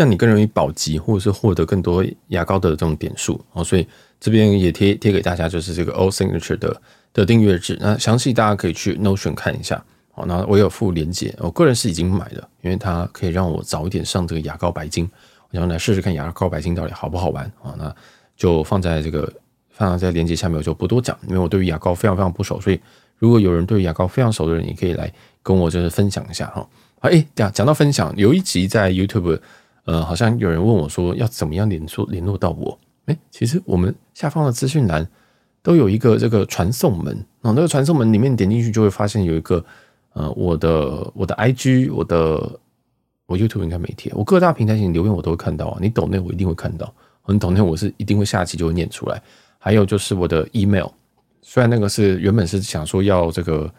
[0.00, 3.86] 让你更容易保级，或者是获得更多牙膏的这种点数哦，所以
[4.18, 6.80] 这边也贴贴给大家，就是这个 All Signature 的
[7.12, 7.76] 的订阅制。
[7.78, 9.84] 那详细大家可以去 Notion 看一下
[10.14, 10.24] 哦。
[10.26, 15.06] 那我有附链接，我个人是已经买了，因为它可以让我早一点上这个牙膏白金，
[15.50, 17.74] 我想来试试看牙膏白金到底好不好玩啊。
[17.76, 17.94] 那
[18.38, 19.30] 就放在这个
[19.68, 22.80] 放在链接下面，我就不多讲，因为我对于牙膏非常非常不熟，所以
[23.18, 26.66] 如果有人对牙膏非常熟的人，也可以来跟我就是分享一下哈。
[27.00, 29.38] 哎，讲讲到分享，有一集在 YouTube。
[29.84, 32.78] 呃，好像有人问我说要怎么样联络联络到我？
[33.06, 35.06] 诶，其实我们下方的资讯栏
[35.62, 39.64] 都有一个这个传送门啊，那个传送门里面点进去就会发现有一个
[40.12, 42.60] 呃，我的我的 IG，我的
[43.26, 46.92] 我 YouTube 应该没贴，我各大平台请留言我都会看到啊，你抖内我一定会看到，
[47.26, 49.20] 你抖内我是一定会下期就会念出来。
[49.58, 50.88] 还有就是我的 email，
[51.42, 53.72] 虽然那个是原本是想说要这个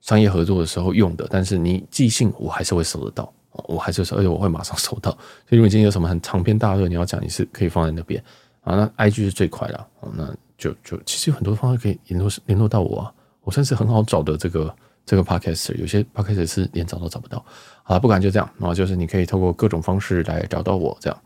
[0.00, 3.32] 商业合作的时候用的，但是你寄信我还是会收得到。
[3.66, 5.10] 我还是说，而且我会马上收到。
[5.10, 8.22] 所以如果今天有什么很长篇大论你要讲，你是可以放在那边
[8.62, 8.76] 啊。
[8.76, 13.12] 那 IG 是最快了，那就就其实有很多方式可以联络联络到我啊。
[13.42, 14.74] 我算是很好找的这个
[15.06, 17.44] 这个 Podcaster，有些 Podcaster 是连找都找不到。
[17.82, 21.18] 好，不管就这样，然后就是你可以透过各种方式来找到我这样。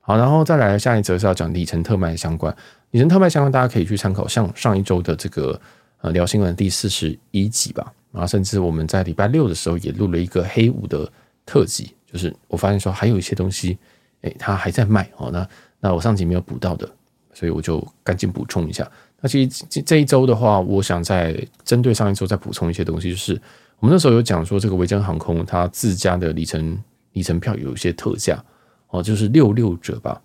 [0.00, 2.54] 好，然后再来下一则是要讲里程特卖相关，
[2.92, 5.60] 里程特卖相关大家可以去参考，像上一周的这个
[6.00, 7.92] 呃聊新闻第四十一集吧。
[8.12, 11.10] 然后甚至我们在礼拜六的时候也录了一个黑五的。
[11.46, 13.76] 特辑就是我发现说还有一些东西，
[14.22, 15.30] 哎，它还在卖哦。
[15.30, 15.48] 那
[15.80, 16.88] 那我上集没有补到的，
[17.32, 18.90] 所以我就赶紧补充一下。
[19.20, 23.32] 那其实这这一周的话，我想再针对上一周再补充一些东西，就是
[23.80, 26.78] 我们那时候有讲说这个维珍航空它自家的里程
[27.12, 28.42] 里程票有一些特价
[28.88, 30.22] 哦，就是六六折吧。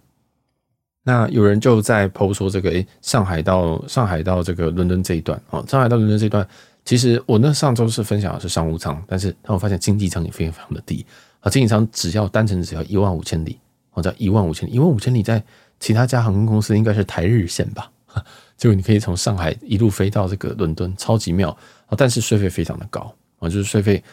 [1.03, 6.47] 那有人就在 PO 说这个哎，上海到上海到这个伦敦这一段哦，上海到伦敦这一段。
[6.85, 11.05] 其实我那上周是分享的是商务舱，但是当我发现经济舱也非常非常的低
[11.41, 13.59] 啊，经济舱只要单程只要一万五千里，
[13.91, 15.43] 或者一万五千里，一万五千里在
[15.79, 17.91] 其他家航空公司应该是台日线吧，
[18.57, 21.49] 就你可以从上海一路飞到这个伦敦，超级妙
[21.85, 21.95] 啊！
[21.95, 24.03] 但是税费非常的高啊，就是税费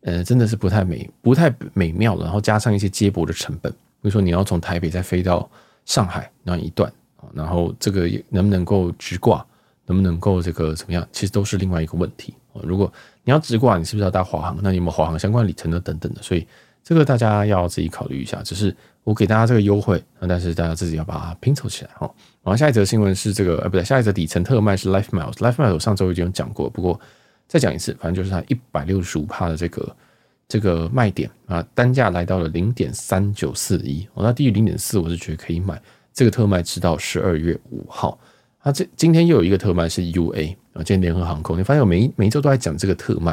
[0.00, 5.48] 呃真的是不太美不太美妙，然后加上一些接驳的成本，比如说你要从台北再飞到
[5.84, 9.44] 上海那一段啊，然后这个能不能够直挂？
[9.86, 11.06] 能不能够这个怎么样？
[11.12, 12.34] 其实都是另外一个问题。
[12.62, 12.92] 如果
[13.24, 14.58] 你要直挂，你是不是要搭华航？
[14.62, 16.22] 那你有没有华航相关里程的等等的？
[16.22, 16.46] 所以
[16.84, 18.42] 这个大家要自己考虑一下。
[18.42, 22.12] 只是我给大家这个优惠，但是大家自己要把它拼凑起来哈。
[22.42, 25.34] 然后下一则新闻是这个，呃，不对，下一则里程特卖是 Life Miles。
[25.34, 27.00] Life Miles 我上周已经有讲过，不过
[27.48, 29.96] 再讲一次，反正就是它一百六十五帕的这个
[30.46, 34.06] 这个卖点啊，单价来到了零点三九四一。
[34.14, 35.80] 哦，那低于零点四，我是觉得可以买。
[36.12, 38.18] 这个特卖直到十二月五号。
[38.62, 43.32] 它这今天又有一个特卖是 UA 啊，今天联合航空，你发现我每一每一周都在讲这个特卖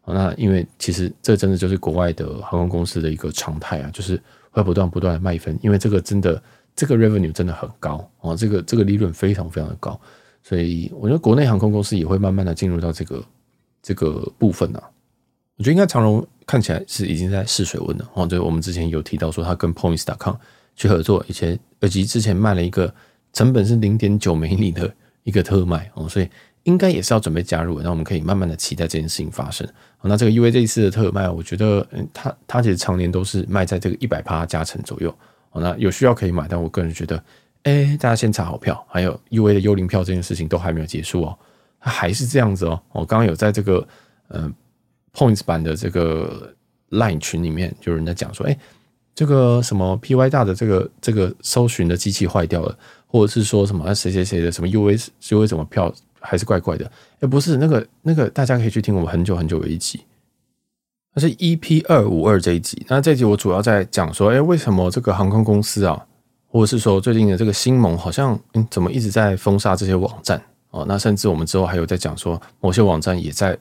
[0.00, 0.14] 啊。
[0.14, 6.42] 那因为其实这真的就是国外的航空公司的一个常态啊，就是会不断不断的卖分，因为这个真的
[6.74, 10.00] 这个 revenue 真的很高啊，这个这个利润非常非常的高，
[10.42, 13.22] 所以我觉得国内航空公司也会慢慢的进入到这个
[13.82, 14.82] 这个部分啊。
[15.58, 20.36] 我觉得应该长荣看起来是已经在试水温了哦，就我们之前有提到说他跟 Points.com
[20.74, 22.94] 去合作，以前以及之前卖了一个。
[23.32, 26.28] 成本是零点九美里的一个特卖哦，所以
[26.64, 27.80] 应该也是要准备加入。
[27.80, 29.66] 那我们可以慢慢的期待这件事情发生。
[30.02, 35.14] 那这个 UA 这一次的特卖，我觉得嗯它它其实常年都是卖在这个一百趴加成左右。
[35.54, 37.22] 那有需要可以买，但我个人觉得，
[37.64, 38.86] 哎，大家先查好票。
[38.88, 41.38] 还有 UA 的幽灵票这件事情都还没有结束哦，
[41.80, 42.80] 它还是这样子哦。
[42.92, 43.86] 我刚刚有在这个
[44.28, 44.50] 呃
[45.12, 46.54] Points 版的这个
[46.90, 48.56] Line 群里面，就有人在讲说，哎，
[49.14, 52.78] 这个什么 PY 大的这个这个搜寻的机器坏掉了。
[53.10, 56.88] 或者是说什么谁谁谁的什么 UA UA 什么票还是怪怪的？
[57.18, 60.00] 哎，不是那个那个，大家可以去听我们很久很久的一集，
[61.12, 62.86] 那是 EP 二五二这一集。
[62.88, 66.06] 那这一集我主要在讲说，哎，为什么这个航空公司啊，
[66.46, 70.84] 或者是说最近的这个新盟好像嗯，怎么一直在封杀这些网站哦？
[70.86, 73.58] 那甚至我们之后还有在讲说，某些网站也在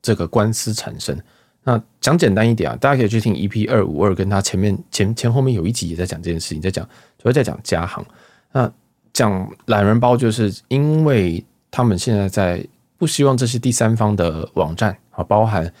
[0.00, 1.18] 这个官司产生。
[1.64, 6.86] 那讲简单一点啊，大家可以去听 EP 二五二，跟他前面前前后面有一集也在讲这件事情，在讲
[7.18, 8.04] 主要在讲加航
[8.52, 8.70] 那。
[9.14, 12.62] 讲懒人包，就是因为他们现在在
[12.98, 15.72] 不希望这些第三方的网站啊，包含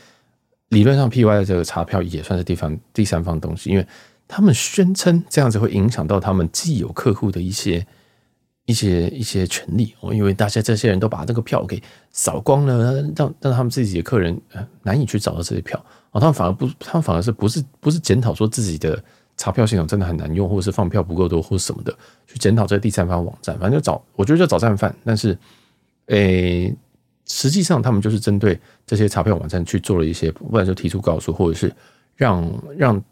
[0.68, 3.86] 理论上 PY 的这个查票也算是地方第三方东西，因为
[4.26, 7.86] 他们宣称这样子会影响到他们既有客户的一些
[8.66, 14.40] 一些一些权利哦，因为大家这些人都把这个票给扫光了，让让他们自己的客人
[14.82, 19.02] 难以去找到这些票哦，他们反而不，他们反而是不是不是检讨说自己的
[19.36, 21.92] 查票系统真的很难用，或者是放票不够多，或者什么的，
[22.26, 25.36] 去检讨这个第三方网站，反正就找，我觉得就找战犯，但是，
[26.06, 26.74] 诶、
[27.26, 31.74] 实际上他们就是针对这些查票网站去做了一些，不然就提出告诉，或者是
[32.16, 33.02] 让让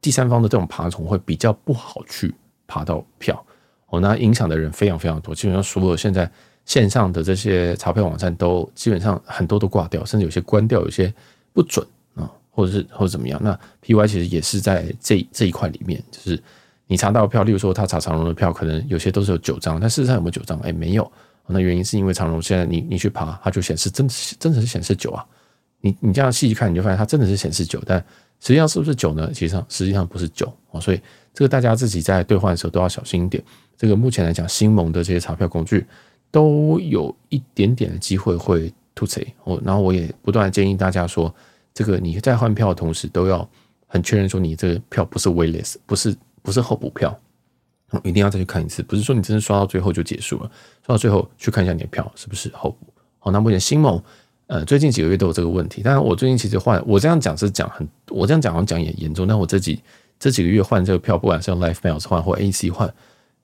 [0.00, 2.34] 第三方的这种爬虫会比较不好去
[2.66, 3.44] 爬到票
[3.88, 6.30] 哦，那影响的人非常非常多，基本上所有现在
[6.64, 11.12] 线上的这些查票网站都基本上很多都挂掉，甚至有些关掉，有些
[11.52, 11.86] 不准。
[12.56, 13.38] 或者是或者怎么样？
[13.44, 13.52] 那
[13.84, 16.42] PY 其实也是在这这一块里面，就是
[16.86, 20.58] 你查到票，例如说他查长荣的票，可能有些都是有九张，但事实上有没有九张？
[20.60, 21.12] 哎，没有。
[21.48, 25.22] 那原因是因为长荣现在你你去爬，它就显示真的真的是显示九啊。
[25.82, 27.98] 你你这样细细看，你就发现它真的是显示九，但
[28.40, 29.30] 实际上是不是九呢？
[29.34, 30.80] 其实上实际上不是九哦。
[30.80, 31.00] 所以
[31.34, 33.44] 这个大家自己在兑换的时候都要小心一点。
[33.76, 35.86] 这个目前来讲，新盟的这些查票工具
[36.30, 39.60] 都有一点点的机会会突袭哦。
[39.62, 41.32] 然后我也不断建议大家说。
[41.76, 43.46] 这个你在换票的同时都要
[43.86, 47.14] 很确认说你这个票不是 waitlist，不是不是候补票，
[48.02, 48.82] 一定要再去看一次。
[48.82, 50.50] 不是说你真的刷到最后就结束了，
[50.86, 52.86] 刷到最后去看一下你的票是不是候补。
[53.18, 54.02] 好，那目前新盟
[54.46, 59.78] 呃最近几个月都有这个问题，但是我最近其实换我这样讲是讲很，我这样讲好像讲也严重，但我自己
[60.18, 62.90] 这几个月换这个票，不管是用 LifeMiles 换或 AC 换，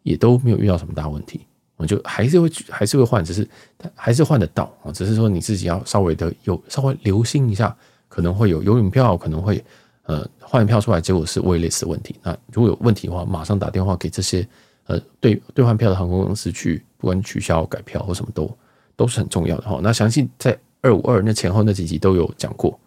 [0.05, 1.43] 也都没有遇到什么大问题。
[1.77, 3.47] 我就还是会还是会换，只是
[3.95, 7.77] 还是换得到啊，只是说你自己要稍微的有稍微留心一下。
[8.13, 9.65] 可能会有游泳票，可能会
[10.03, 12.15] 呃换票出来，结果是 waitlist 的问题。
[12.23, 14.47] 那如果有问题的话，马上打电话给这些
[14.85, 18.55] 呃兑兑换票的航空公司去，不管取消、改票或什么都
[18.97, 19.81] 都是很重要的哈。
[19.83, 22.79] 那详细在二五二那前后那几集都有讲过。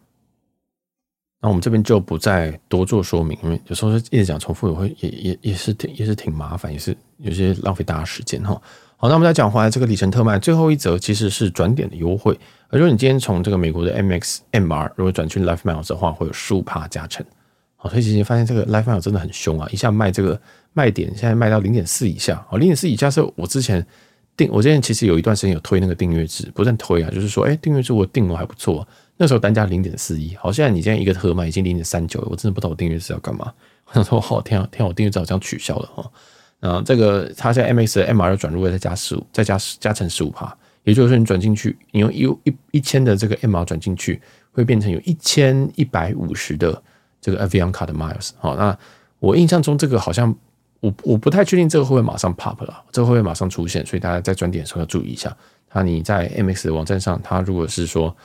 [1.41, 8.61] 那我们这边就不再多做说明，因为有时候一直讲重复也会也也也是挺也是挺麻烦，也是有些浪费大家时间哈。
[8.97, 12.37] 好，那我们再讲回来，这个里程特卖最后一则其实是转点的优惠。
[12.69, 17.25] 而如果你今天从这个美国的 MX MR 如果转去 LifeMiles 的话，会有十五趴加成。
[17.75, 20.39] 好，所以其实发现这个 LifeMiles 真的很凶啊，一下卖这个
[20.73, 22.43] 卖点，现在卖到零点四以下。
[22.49, 23.85] 好，零点四以下是我之前
[24.37, 28.87] 订，我之前其实有一段时间有推那个订阅制，不算推啊，就是说，哎，订阅制我订了还不错。
[29.17, 33.51] 那时候单价零点四一，好，现在你现在一个特卖已经零点三九了，我真的不知道我订阅制要干嘛。
[33.85, 36.11] 我想说，好天啊天啊，我订阅制好像取消了哈。
[36.61, 44.19] 啊，这个它现在 MX 的 MR 转入再加十五，再加加成十五趴，也就是说你转进去，你用一一一千的这个 MR 转进去，
[44.51, 46.81] 会变成有一千一百五十的
[47.21, 48.31] 这个 Avianca 的 Miles。
[48.39, 48.75] 好，那
[49.19, 50.35] 我印象中这个好像
[50.79, 53.85] 我我不太确定这个会不会马上 pop 了，这个会不会马上出现？
[53.85, 55.35] 所以大家在转点的时候要注意一下。
[55.73, 58.15] 那你在 MX 的网站上，它如果是说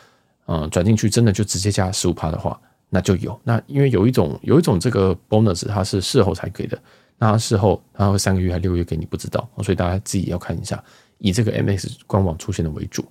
[0.47, 3.39] 嗯转进去真的就直接加十五趴的话，那就有。
[3.45, 6.81] 那因为有一种有一种这个 bonus 它是事后才给的。
[7.23, 10.83] 那事后他会三个月还六个月给你不知道，所以大家自己要看一下，
[11.19, 13.05] 以这个 MX 官网出现的为主。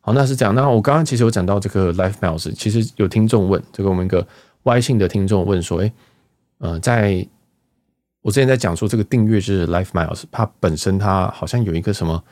[0.00, 0.54] 好，那是这样。
[0.54, 4.24] 那我刚刚其实有讲到这个 LifeMiles，其实有听众问，这个我们一个
[4.62, 5.92] Y 姓的听众问说，诶，
[6.58, 7.26] 呃，在
[8.22, 12.22] 我之前在讲说这个订阅是 LifeMiles，它本身它好像有一个什么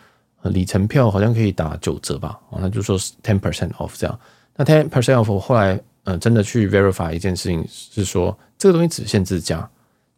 [0.44, 2.38] 里程票，好像可以打九折吧？
[2.50, 4.20] 哦，那就说 ten percent off 这样。
[4.54, 9.68] 那 ten percent off 后来，呃，真的去 verify 一件事情是说，这个东西只限自家。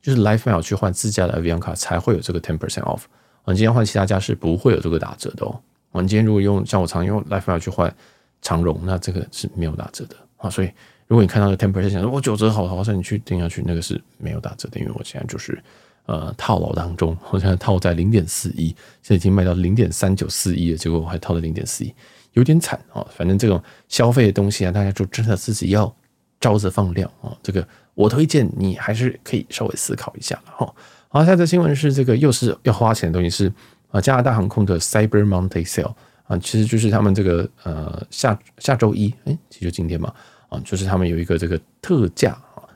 [0.07, 3.01] 就是 Life Mile 去换自家的 Avianca 才会有这个 ten percent off。
[3.43, 5.59] 我们今天换其他家是不会有这个打折的哦。
[5.91, 7.93] 我们今天如果用像我常用 Life Mile 去换
[8.41, 10.49] 长荣，那这个是没有打折的啊。
[10.49, 10.71] 所以
[11.09, 14.79] 如果你看到的 ten percent，想说我九折好，好，那你去定下去，那个是没有打折的。
[14.79, 15.61] 因为我现在就是
[16.05, 18.69] 呃套牢当中， 我现在套在零点四一，
[19.03, 21.93] 现在已经卖到零点三九四一了，结果我还套在零点四一，
[22.35, 23.05] 有点惨啊。
[23.11, 25.93] 反正这种消费的东西啊，大家就真的自己要
[26.39, 27.67] 招着放量啊，这个。
[27.97, 30.73] 我推荐你还是可以稍微思考一下哈。
[31.09, 33.53] 好，下则新闻是这个又是要花钱的东西，是
[33.91, 40.13] 啊加拿大航空的 Cyber Monday Sale 啊，其实就是他们这个呃下下周一，哎，其实今天嘛
[40.51, 42.69] 啊，就是他们有一个这个特价啊，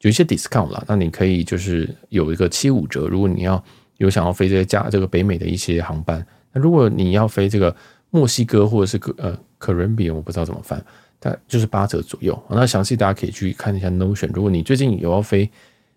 [0.00, 3.62] 有一些 discount 啦，那你可以就是有一个七五折，如果你要
[3.98, 7.76] 有想要飞这些加这个北美的一些航班，那如果你要飞这个
[8.10, 10.82] 墨西哥或者是呃哥伦比亚我不知道怎么翻。
[11.24, 14.28] 但就是八折左右，那详细大家可以去看一下 Notion。
[14.34, 15.48] 如果你最近有要飞，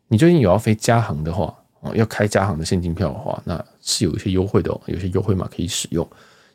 [0.07, 1.51] 你最近有要飞加航的话，
[1.95, 6.07] 要开加航的现金票的话，那是有一些优惠的哦，有些优惠码可以使用。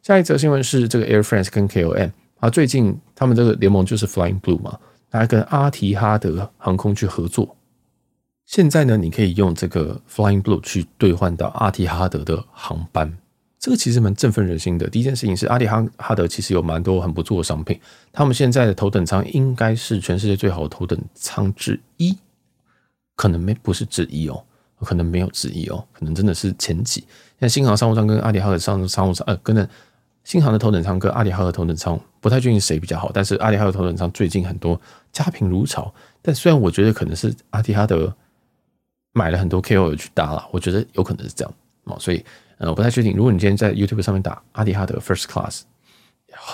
[0.04, 4.78] 下一则新闻是这个 Air France 跟 KLM 啊，最近他们这个联盟就是 Flying Blue 嘛，
[5.10, 7.56] 他跟阿提哈德航空去合作。
[8.46, 13.18] 现在呢，你可以用这个 Flying Blue 去兑换到阿提哈德的航班。
[13.60, 14.88] 这个其实蛮振奋人心的。
[14.88, 17.78] 第一件事情是，阿里哈哈德其实有蛮多很不错的商品。
[18.10, 22.16] 他们现在的头等舱应该是全世界最好的头等舱之一，
[23.14, 24.42] 可能没不是之一哦，
[24.80, 27.04] 可能没有之一哦，可能真的是前几。
[27.38, 29.68] 像新航商务舱跟阿里哈德商商务舱，呃，跟着
[30.24, 34.80] 新航的头等舱跟阿里哈德头等舱不太确定谁比较好，但是阿里哈德头等舱最近很多
[35.12, 35.92] 家贫如潮。
[36.22, 38.10] 但虽然我觉得可能是阿迪哈德
[39.12, 41.54] 买了很多 K O 去搭了，我觉得有可能是这样
[41.84, 42.24] 哦，所以
[42.60, 43.16] 呃，我不太确定。
[43.16, 45.62] 如果你今天在 YouTube 上面打阿迪哈德 First Class。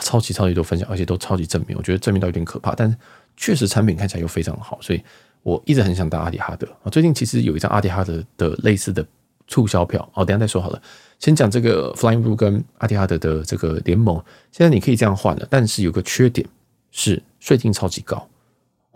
[0.00, 2.96] 超级超级多分享，而且都超级正面，我觉得正面到有点可怕，但是
[3.36, 5.02] 确实产品看起来又非常好，所以
[5.42, 6.88] 我一直很想搭阿迪哈德啊。
[6.90, 9.06] 最近其实有一张阿迪哈德的类似的
[9.46, 10.80] 促销票，哦，等下再说好了。
[11.18, 14.16] 先讲这个 Flying Blue 跟阿迪哈德的这个联盟，
[14.50, 16.48] 现在你可以这样换了，但是有个缺点
[16.90, 18.26] 是税金超级高。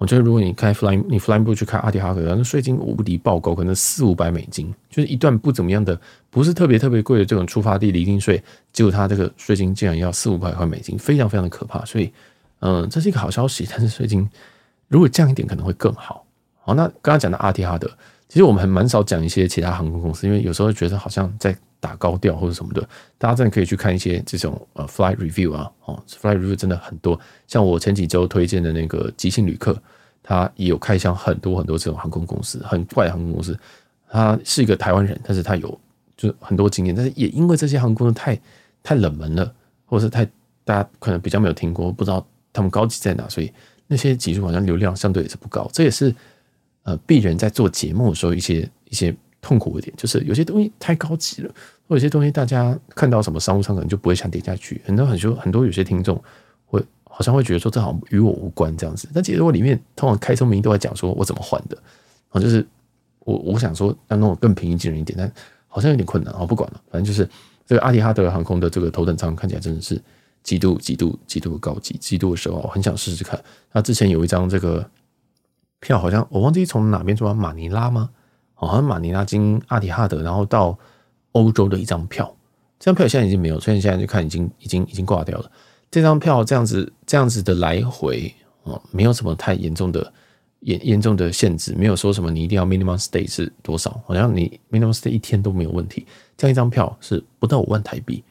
[0.00, 8.42] 我觉得如果你开 Fly，你 Fly 不去开阿迪哈德，那税金无敌爆高，可能四五百美金，就是一段不怎么样的，不是特别特别贵的这种出发地离境税，
[8.72, 11.84] 结果它这个税金竟然要四五百块美金，非常非常的可怕。
[11.84, 12.10] 所以，
[12.60, 14.26] 嗯，这是一个好消息，但是税金
[14.88, 16.24] 如果降一点可能会更好。
[16.62, 17.86] 好，那刚刚讲的阿迪哈德，
[18.26, 27.18] 其实我们还蛮少讲一些其他航空公司，因为有时候觉得好像在打高调或者什么的，大家真的可以去看一些这种呃 Flight Review 啊，哦，Flight Review 真的很多，
[27.48, 29.76] 像我前几周推荐的那个即兴旅客。
[30.22, 33.58] 他也有开箱很多很多这种航空公司，很怪的航空公司。
[34.08, 35.80] 他是一个台湾人，但是他有
[36.16, 38.40] 就是很多经验，但是也因为这些航空公司太
[38.82, 39.52] 太冷门了，
[39.86, 40.24] 或者是太
[40.62, 43.50] 大家可能比较没有听过，不知道他们高级在哪，所以
[43.88, 45.68] 那些集数好像流量相对也是不高。
[45.72, 46.14] 这也是
[46.84, 51.54] 呃鄙人在做节目的时候一些一些痛苦一点，就是有些东西太高级了，
[51.88, 54.80] 或有些东西大家看到什么商务舱可能就不会想点下去。
[54.84, 56.22] 很多很多很多有些听众
[56.66, 56.84] 会。
[57.12, 61.76] 好像会觉得说这好像与我无关这样子，但其实我里面通常开宗明都在讲说我怎么换的
[62.30, 62.66] 啊，就是
[63.18, 65.30] 我我想说要弄更平易近人一点，但
[65.66, 67.28] 好像有点困难啊，不管了，反正就是
[67.66, 70.00] 这个阿迪哈德航空的这个头等舱看起来真的是
[70.44, 73.38] 极度极度极度高级，极度的时候我很想试试看。
[73.72, 74.88] 那之前有一张这个
[75.80, 78.08] 票，好像我忘记从哪边出发，马尼拉吗？
[78.66, 80.78] 好像马尼拉经阿提哈德，然后到
[81.32, 82.34] 欧洲的一张票，
[82.78, 85.50] 这张票现在已经没有，所以现在就看已经已经已经挂掉了。
[85.90, 88.32] 这张票这样子这样子的来回
[88.62, 90.12] 哦，没有什么太严重的
[90.60, 96.06] 严严重的限制，没有说什么你一定要 minimum stay 是多少，好像你 minimum stay 一天都没有问题。
[96.36, 98.22] 这样一张票是不到五万台币，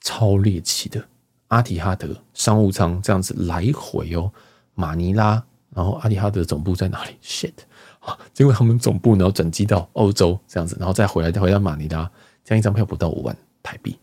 [0.00, 1.02] 超猎奇的。
[1.48, 4.32] 阿提哈德商务舱这样子来回哦，
[4.74, 5.42] 马尼拉，
[5.74, 7.52] 然后阿提哈德总部在哪里？shit
[8.02, 12.10] 啊，结果他们总部然后转机到欧洲这样子，然后再回来再回到马尼拉，
[12.44, 13.96] 这样一张票不到五万台币。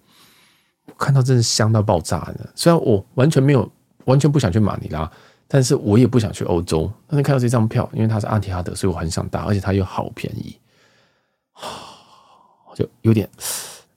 [0.85, 3.69] 我看到真是香到爆炸，虽然我完全没有
[4.05, 5.09] 完全不想去马尼拉，
[5.47, 6.91] 但是我也不想去欧洲。
[7.07, 10.57] 但是看到这张票，因为它是阿提哈德，所以我很想搭，而且它又好便宜，
[12.73, 13.29] 就有点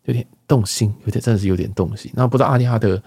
[0.05, 2.11] 有点动心，有点真的是有点动心。
[2.14, 3.00] 那不知道阿提哈德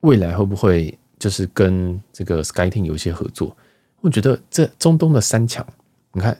[0.00, 3.56] 未来会不会就是跟这个 SkyTeam 有一些合作？
[4.02, 5.66] 我觉得这中东的三强，
[6.12, 6.36] 你看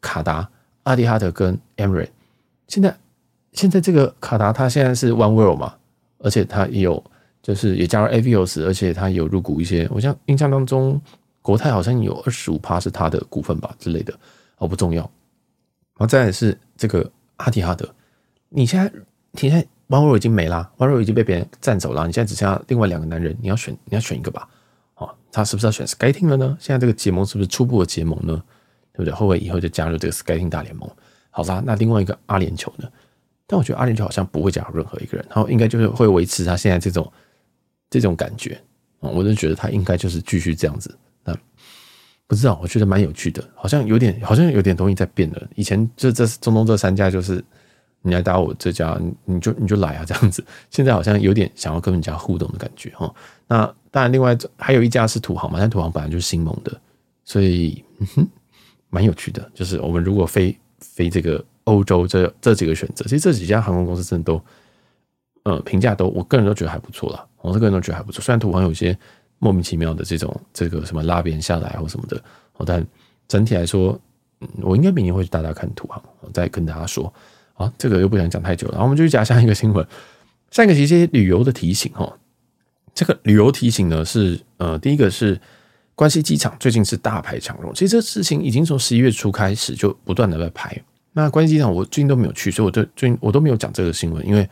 [0.00, 0.48] 卡达、
[0.84, 2.14] 阿迪哈德跟 e m i r a t e
[2.68, 2.96] 现在
[3.52, 5.74] 现在这个卡达它现在是 One World 嘛？
[6.18, 7.02] 而且它也有，
[7.42, 9.88] 就是也加入 Avios，而且它有入股一些。
[9.90, 11.00] 我像印象当中，
[11.42, 14.12] 国泰好像有二十五趴是它的股份吧之类的，
[14.58, 15.02] 哦，不重要。
[15.02, 17.88] 然后再来是这个阿迪哈德，
[18.48, 18.92] 你现在
[19.32, 24.48] 你现在 Oneworld 已经没啦，Oneworld 已经被别人占走了，你现在只剩下另外两个男人，你要选你要选一个吧？
[24.96, 26.56] 哦，他是不是要选 Skytting 了呢？
[26.60, 28.42] 现在这个结盟是不是初步的结盟呢？
[28.96, 29.12] 对不对？
[29.12, 30.90] 会不会以后就加入这个 Skating 大联盟？
[31.30, 32.88] 好吧，那另外一个阿联酋呢？
[33.46, 37.12] 但我觉得阿联酋好像不会加入任何一个人，然后应该就是会维持他现在这种
[37.90, 38.60] 这种感觉
[39.00, 40.96] 啊，我就觉得他应该就是继续这样子。
[41.22, 41.36] 那
[42.26, 45.48] 不知道，我觉得蛮有趣的，好像有点好像有点东西在变了。
[45.54, 47.44] 以前就这中东这三家就是
[48.02, 50.44] 你来打我这家，你就你就来啊这样子。
[50.70, 53.14] 现在好像有点想要跟人家互动的感觉哈。
[53.46, 56.80] 那当然，另外还有一家是土豪嘛，但土豪本来就是新盟的，
[57.24, 58.28] 所以嗯哼，
[58.96, 59.50] 蛮有趣的。
[59.54, 61.44] 就是我们如果飞飞这个。
[61.66, 64.40] 欧洲这这几个选择，其实这几家航空公司真的都，
[65.42, 67.26] 呃，评价都，我个人都觉得还不错啦。
[67.42, 68.22] 我个人都觉得还不错。
[68.22, 68.96] 虽然土航有些
[69.40, 72.22] 莫名其妙的这种这个什么拉别人下来或什么的，
[72.64, 72.86] 但
[73.26, 74.00] 整体来说，
[74.42, 76.00] 嗯我应该明年会去大大看土航。
[76.20, 77.12] 我再跟大家说，
[77.54, 78.74] 啊，这个又不想讲太久了。
[78.74, 79.84] 然后我们就去讲下一个新闻。
[80.52, 82.16] 下一个是一些旅游的提醒哈。
[82.94, 85.40] 这个旅游提醒呢是，呃，第一个是
[85.96, 87.74] 关西机场最近是大排长龙。
[87.74, 90.80] 其实这个事情已经从十一月初开始就不断的在排。
[91.12, 94.48] 那关西机场我最近都没有去，所以我对最近我都没有讲这个新闻，因为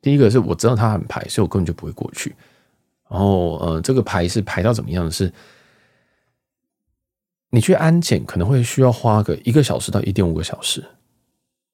[0.00, 2.34] 第一个是我知道它很排，所以我根本就不会过去。
[3.10, 5.32] 然后呃，这个排是排到怎么样的是，
[7.50, 10.84] 你去安检可能会需要花个一个小时到一点五个小时，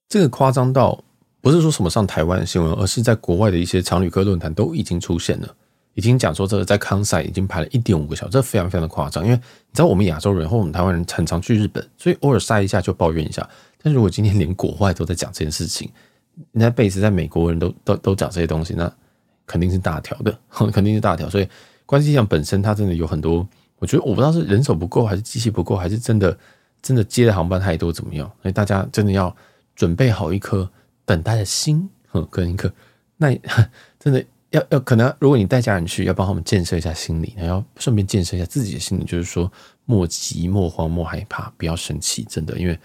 [0.08, 1.04] 这个夸张到
[1.42, 5.54] 不是说什么上台湾的新闻，而是在国外的一些常旅客论坛都已经出现了。
[5.94, 9.24] 已经讲说这个在康赛已经排了一点五个小时，这非常非常的夸张。
[9.24, 13.48] 因为你知道我们亚洲人或我们台湾人很常去日本，所以偶尔塞一下就抱怨一下。
[13.80, 15.90] 但如果今天连国外都在讲这件事情，
[16.52, 18.92] 人家贝斯在美国人都 都都讲这些东西，那
[19.46, 20.36] 肯定是大条的，
[20.72, 21.30] 肯定是大条。
[21.30, 21.48] 所以
[21.86, 23.46] 关西机场本身它真的有很多，
[23.78, 26.36] 我觉得我不知道是人手不够，还是机器不够，还是真的
[26.82, 28.28] 真的接的航班太多怎么样？
[28.42, 29.34] 所以大家真的要
[29.76, 30.68] 准备好一颗
[31.04, 31.88] 等待的心，
[32.30, 32.72] 跟一颗
[33.18, 33.32] 那
[34.00, 34.24] 真的。
[34.54, 39.50] 要要可能，如果你带家人去，要帮他们建设一下心理，然后顺便建设一下自己的心理，就是说
[39.84, 42.78] 莫急、莫慌、莫害怕，不要生气，真的，因为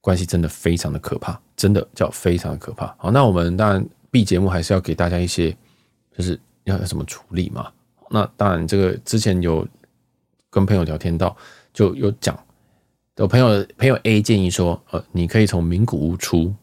[0.00, 2.94] 关系真的非常的可怕，真的叫非常的可怕。
[2.96, 5.50] 好，那我们当然 B 节目还是要给大家一些，
[6.16, 7.72] 就是要要怎么处理嘛。
[8.08, 9.66] 那当然，这个之前有
[10.50, 11.36] 跟朋友聊天到，
[11.72, 12.38] 就有讲，
[13.16, 16.54] 有朋友朋友 A 建议说，呃，你可以从名古屋出。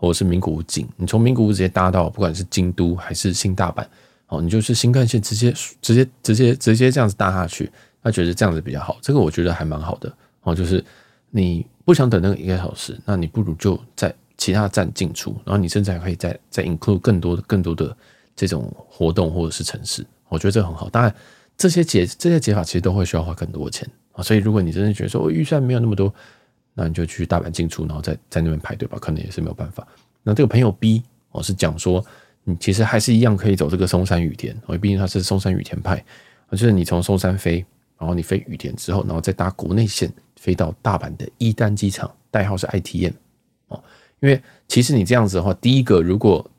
[0.00, 3.84] 或者是名古屋进，你从名古屋直接搭到，不管是京都还是新大阪，
[4.28, 7.70] 哦，你就是新干线直接直接直接直接这样子搭下去，
[8.02, 10.10] 他觉得这样子比较好，这个我觉得还蛮好的
[10.42, 10.54] 哦。
[10.54, 10.82] 就是
[11.28, 17.94] 你不想等那个一个小时，那你不如就在其他站进出，然后你甚至还可以再再 include 更多的更多的
[18.34, 20.88] 这种活动或者是城市，我觉得这很好。
[20.88, 21.14] 当然，
[21.58, 26.10] 这些解这些解法其实都会需要花更多的钱啊，所以如果你真的觉得说我预算没有那么多。
[26.80, 29.86] 那你就去大阪进出，然后在在那边排队吧，可能也是没有办法。
[30.22, 31.02] 那这个朋友 B，
[31.32, 32.02] 哦是讲说，
[32.42, 36.02] 你其实还是一样可以走这个松山雨田，因为毕竟他是松山雨田派，
[36.50, 37.64] 就是你从松山飞，
[37.98, 43.12] 然后你飞雨田之后，然后再搭国内线飞到大阪的伊丹机场，代号是 ITM
[43.68, 43.82] 哦。
[44.20, 46.50] 因为其实你这样子的话，第一个如果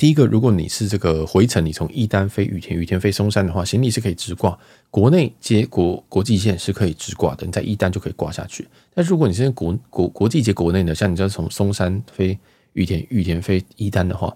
[0.00, 4.58] 第一个，如果你是这个回程，你从伊丹飞羽田，羽田飞松山的话，行李是可以直挂。
[4.88, 8.66] 国内接国国际线是可以直挂的，你在伊丹就可以挂下去。
[8.94, 12.38] 但如果你是国国国际接国内的，像你要从松山飞
[12.72, 14.34] 羽田，羽田飞伊丹的话，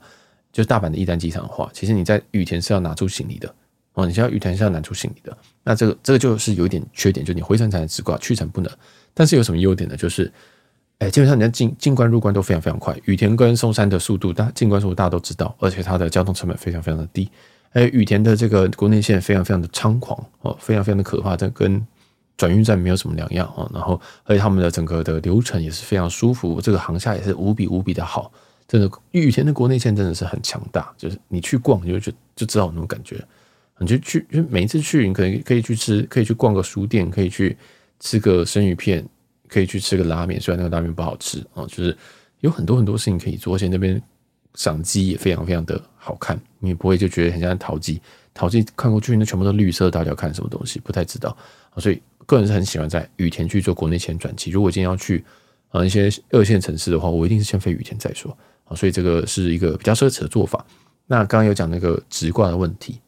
[0.52, 3.48] 就是大阪的伊丹机场的话，其实你在羽田是要拿出行李的
[3.94, 5.34] 哦，你需要羽田是要拿出行李的。
[5.62, 8.70] 那这个这个就是有一点缺点，就你回程才能直挂，去程不能。
[9.14, 9.96] 但是有什么优点呢？
[9.96, 10.30] 就是。
[10.98, 12.96] 哎，基本上你要进进关入关都非常非常快。
[13.04, 17.28] 羽田跟松山的速度，大进关速度大家都知道，而且它的交通成本非常非常的低。
[17.72, 21.84] 哎，羽田的这个国内线非常非常的猖狂哦，非常非常的可怕，这跟
[22.36, 23.68] 转运站没有什么两样啊。
[23.74, 28.32] 然后，而且他们的整个的流程也是非常舒服，这个航厦也是无比无比的好。
[28.68, 33.22] 真的，羽田的国内线真的是很强大，就是你去逛，你就就就知道那种感觉。
[33.78, 37.56] 你就去，就每一次去，你可能可以去吃，可以去逛个书店，可以去
[37.98, 39.04] 吃个生鱼片。
[39.54, 41.96] 可以去吃个拉面，虽然那个拉面不好吃啊，就是
[42.40, 44.02] 有很多很多事情可以做，而且那边
[44.54, 48.00] 赏鸡也非常非常的好看，你也不会就觉得很像淘鸡。
[48.34, 50.80] 淘鸡看过去那全部都绿色，到底要看什么东西？
[50.80, 51.36] 不太知道
[51.70, 54.50] 啊，所以个人是很喜欢在羽田去做国内线转机。
[54.50, 55.24] 如果今天要去
[55.68, 60.66] 啊一些二线城市的话，我一定是先飞羽田再说啊，所以这个是一个比较奢侈的做法。
[61.06, 62.98] 那刚刚有讲那个直挂的问题，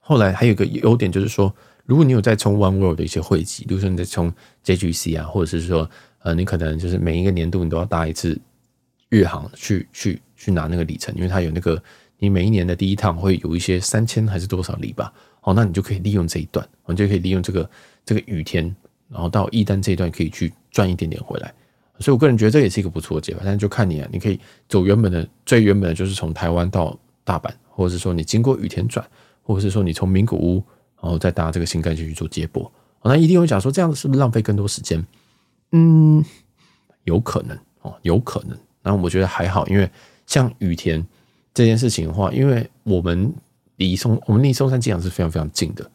[0.00, 1.54] 后来还有一个优点就是说。
[1.86, 4.32] 如果你有在充 One World 的一些会籍，比如说你在充
[4.64, 8.36] JGC 啊，或者是说，呃，你可能就是每一个年度你都要搭一次
[9.08, 11.80] 日航去去去拿那个里程，因为它有那个
[12.18, 15.12] 你每一年的第一趟会有一些三千还是多少里吧，
[15.42, 17.70] 哦，那你就可以利用这一段，你就可以利用这个
[18.04, 18.64] 这个雨天，
[19.08, 21.54] 然后到一丹这一段可以去赚一点点回来。
[22.00, 29.06] 所以我个人觉得这也是一个不错的解法，但是就看你啊，你可以走原本的最原本的就是从台湾到大阪，或者是说你经过雨田转，
[29.44, 30.60] 或者是说你从名古屋。
[31.06, 32.68] 然后再搭这个新干线去做接驳，
[33.04, 35.06] 那一定会讲说这样子是不是浪费更多时间？
[35.70, 36.24] 嗯，
[37.04, 38.58] 有可能哦，有可能。
[38.82, 39.88] 那我觉得还好，因为
[40.26, 41.06] 像羽田
[41.54, 43.32] 这件事情的话，因为我们
[43.76, 45.88] 离松我们离松山机场是非常非常近的，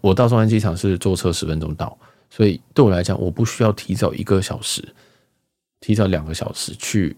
[0.00, 1.94] 我到松山机场是坐车十分钟到，
[2.30, 4.82] 所以对我来讲，我不需要提早一个小时，
[5.80, 7.14] 提早两个小时去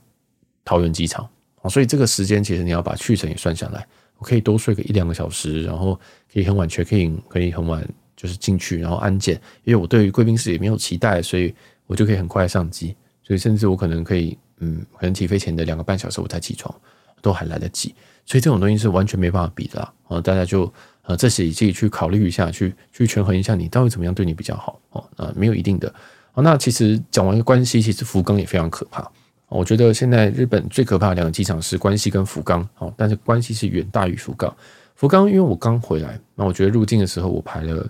[0.64, 1.28] 桃园机场，
[1.70, 3.86] 所以这个时间其实你要把去程也算下来。
[4.18, 5.94] 我可以多睡个一两个小时，然后
[6.32, 7.86] 可以很晚 check in，可以很晚
[8.16, 9.40] 就是进去，然后安检。
[9.64, 11.54] 因为我对于贵宾室也没有期待，所以
[11.86, 12.96] 我就可以很快上机。
[13.22, 16.74] 所以甚至我可能可以，嗯，可能起飞前的两个半小时我才起床，
[17.20, 17.94] 都还来得及。
[18.24, 19.80] 所以这种东西是完全没办法比的。
[20.08, 25.04] 啊，大家就呃，这些自己去考虑一下，去去权衡一下，你到底怎么样对你比较好哦。
[25.16, 25.92] 啊，没有一定的。
[26.32, 29.10] 啊，那其实讲完关系，其实福冈也非常可怕。
[29.48, 34.54] 我觉得现在日本最可怕的两个机场是关西跟福冈，哦，但是关西是远大于福冈。
[34.94, 37.88] 福冈因为我刚回来，那我觉得入境的时候我排了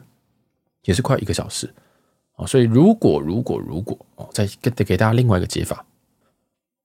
[0.84, 1.72] 也是快一个小时，
[2.34, 5.84] 哦，所以如果如果如果哦，再给给大家另外一个解法，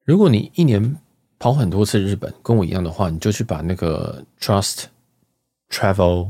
[0.05, 0.95] 如果你一年
[1.37, 4.85] 跑很多次日本，跟我一样的话，你就去把那个 Trust
[5.69, 6.29] Travel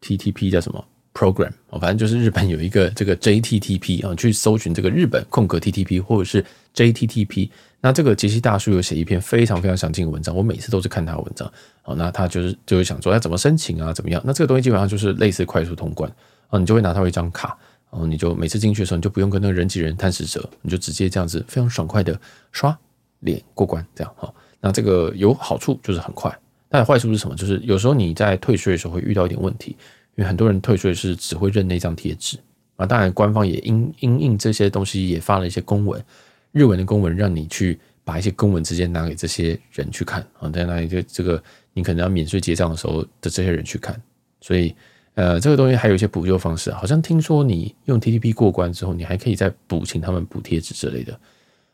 [0.00, 0.84] TTP 叫什么
[1.18, 6.44] program，哦，反正就是日本有一个这个 JTTP 啊，去搜寻这个日本空格 TTP 或者是
[6.74, 7.50] JTTP。
[7.80, 11.50] 那这个杰西大叔有写一篇非常非常详尽的文章，我每次都是看他的文章。
[11.82, 14.22] 哦，那他就是就会想说要怎么申请啊，怎么样？
[14.24, 16.08] 那这个东西基本上就是类似快速通关
[16.50, 17.56] 啊，你就会拿到一张卡，
[17.90, 22.18] 然后你就每次进去的时候，你就不用跟那个人挤人探食者，你就直接这样子非常爽快的
[22.52, 22.76] 刷
[23.20, 24.32] 脸过关，这样哈。
[24.60, 26.36] 那这个有好处就是很快，
[26.68, 27.34] 但坏处是什么？
[27.36, 29.76] 就是有时候你在退税的时候会遇到一点问题。
[30.18, 32.36] 因为很多人退税是只会认那张贴纸。
[32.74, 36.04] 啊，当然官方也因因应这些东西也发了一些公文，
[36.50, 40.20] 日文的公文，让你去把一些公文直接拿给这些人去看。
[40.40, 41.40] 啊，在那里就这个
[41.72, 44.00] 你可能要免税结账的时候的这些人去看，
[44.40, 44.74] 所以
[45.14, 51.18] 呃这个东西还有一些补救方式，好像听说你用 TTP 过关之后，你还可以再补请他们补贴纸之类的。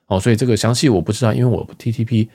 [0.06, 2.28] 哦，所以这个详细我不知道，因为我 TTP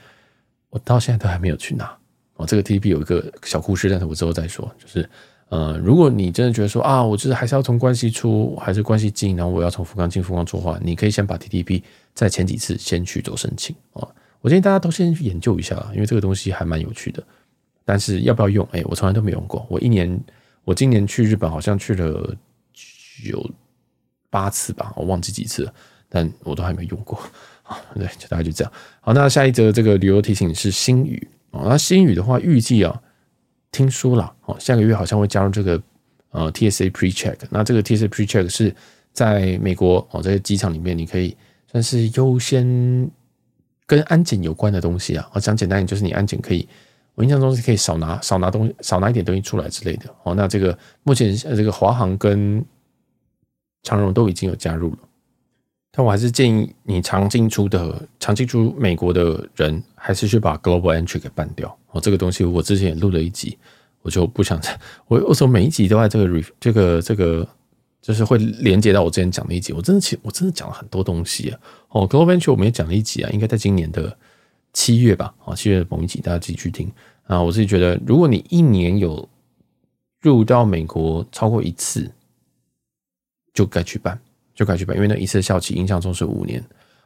[0.70, 1.92] 我到现在都还没有去拿。
[2.36, 5.10] 哦，这个 TTP 有一个小故事，但是我之后再说，就是。
[5.50, 11.82] 呃，如果你真的觉得说啊，我就是还是要从关系出，还是关系进，然后我要从福冈进福冈出的话，你可以先把 TTP
[12.14, 14.08] 在前几次先去做申请啊。
[14.42, 17.24] 我建议大家都先去研究一下，因为这个东西还蛮有趣的。
[17.84, 18.68] 但是要不要用？
[18.72, 19.66] 哎，我从来都没用过。
[19.68, 20.24] 我一年，
[20.64, 22.38] 我今年去日本好像去了
[23.26, 23.50] 有
[24.30, 25.74] 八次吧，我忘记几次了，
[26.08, 27.20] 但我都还没用过
[27.64, 27.76] 啊。
[27.98, 28.72] 对，就大概就这样。
[29.02, 33.02] 好，那下一则这个旅游提醒是新宇啊，那新宇的话预计啊。
[33.72, 35.82] 听说了哦，下个月好像会加入这个
[36.32, 37.38] 呃 TSA PreCheck。
[37.50, 38.76] 那这个 TSA PreCheck 是
[39.14, 41.36] 在美国哦，这些机场里面你可以
[41.72, 43.10] 算是优先
[43.86, 45.30] 跟安检有关的东西啊。
[45.34, 46.68] 我讲简单一点，就是你安检可以，
[47.16, 50.34] 我印象中是可以少拿少拿东西，少拿一点东西出来之类的哦。
[50.36, 52.64] 那这个目前这个华航跟
[53.84, 54.98] 长荣都已经有加入了。
[55.92, 62.00] 但我还是建议你常进出的、常进出美国的人，还是去把 Global Entry 给办掉哦。
[62.00, 63.58] 这个东西我之前也录了一集，
[64.04, 64.80] 我就不想再。
[65.08, 67.48] 我我说每一集都在这个 ref 这个这个，
[68.02, 69.74] 就是会连接到我之前讲的一集。
[69.74, 71.60] 我真的其实我真的讲了很多东西啊。
[71.90, 74.16] 哦，Global Entry 我们也讲了一集啊，应该在今年的
[74.74, 75.34] 七月吧。
[75.44, 76.90] 哦，七月的某一集，大家自己去听
[77.24, 77.42] 啊。
[77.42, 79.28] 我自己觉得，如果你一年有
[80.22, 82.12] 入到美国超过一次，
[83.54, 84.22] 就该去办。
[84.60, 86.62] 就快去办，因为那一次效期印象中是五年，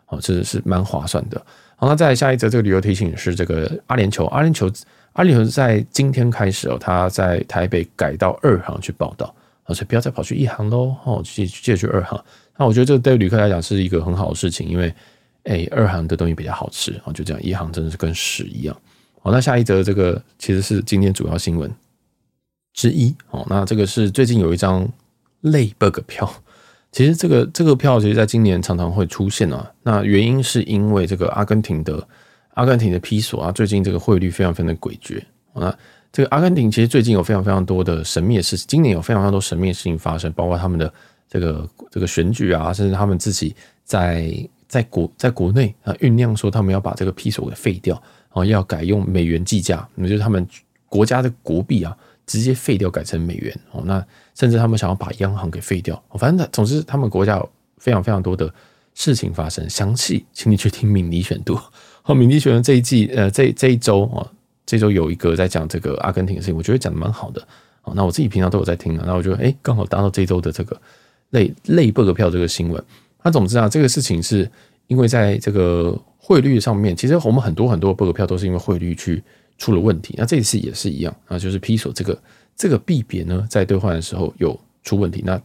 [0.07, 1.39] 哦，这是蛮划算的。
[1.75, 4.75] 好，那再下一则这个旅游提醒是这个阿联酋，阿联酋，
[5.11, 9.27] 阿联酋在今天开始哦，他在台北改到二航去报到，
[9.67, 12.25] 所以不要再跑去一航喽，哦，去借去二航。
[12.57, 14.91] 那我觉得这个对旅客来讲是一个很好的事情，因为
[15.43, 18.75] 哎，二航的东西比较好吃，哦，就这样，一航真的是跟屎一样。
[19.21, 21.71] 好，那下一则这个其实是今天主要新闻
[22.73, 24.91] 之一，哦，那这个是最近有一张
[25.41, 26.27] 类 bug 票。
[26.93, 29.69] 其实这个这个票，其实在今年常常会出现啊。
[29.81, 32.07] 那原因是因为这个阿根廷的
[32.53, 35.19] 阿根廷的披索啊，最近这个汇率非常非常的诡谲。
[35.55, 35.75] 那
[36.11, 40.93] 这个阿根廷其实最近有非常非常多的神秘的事情，今年有非常非常多神秘的事情发生，包括他们的
[41.27, 44.31] 这个这个选举啊，甚至他们自己在
[44.67, 50.47] 在国在国内啊酝酿说他们要把这个披索给废掉，然后要改用美元计价，那就是他们
[50.87, 51.97] 国家的国币啊。
[52.25, 53.81] 直接废掉，改成美元哦。
[53.85, 54.03] 那
[54.35, 56.01] 甚至他们想要把央行给废掉。
[56.17, 58.51] 反正总之，他们国家有非常非常多的
[58.93, 59.69] 事情发生。
[59.69, 61.57] 详细，请你去听敏迪选读。
[62.01, 64.25] 好， 敏迪选读这一季，呃，这这一周啊，
[64.65, 67.45] 这周有一个在讲这个阿根廷的事情，我觉得讲的蛮好的。
[67.81, 69.03] 好，那我自己平常都有在听啊。
[69.05, 70.79] 那我觉得，哎，刚好搭到这周的这个
[71.31, 72.83] 类类 bug 票这个新闻。
[73.23, 74.49] 那总之啊，这个事情是
[74.87, 79.21] 因为在这个汇率上面，其实我们很多很多 bug 票都是因为汇率去。
[79.63, 82.21] 出了问题，那这一次也是一样啊，就是披索这个
[82.53, 85.23] 这个币别呢，在兑换的时候有出问题。
[85.25, 85.41] 那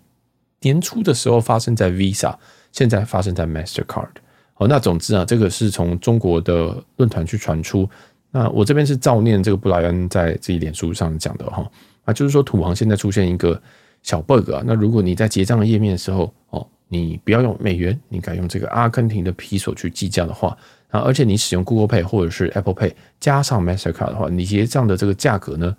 [0.60, 2.34] 年初的时候发生在 Visa，
[2.72, 4.08] 现在发生在 Mastercard。
[4.54, 7.88] 好，那总之啊，这个是从中国的论坛去传出。
[8.32, 11.70] 那我这边是照念这个布莱恩在自己脸书上讲的哈
[12.02, 13.62] 啊，就是说土王现在出现一个
[14.02, 14.64] 小 bug 啊。
[14.66, 20.58] 那如果你在结账的页面的时候哦，你不要用美元，你改用这个阿根廷的披索去计价的话。
[20.88, 25.76] 啊，而且你使用 Google Pay 或者是 Apple Pay 加上 Mastercard 的话，你结账的这个价格呢，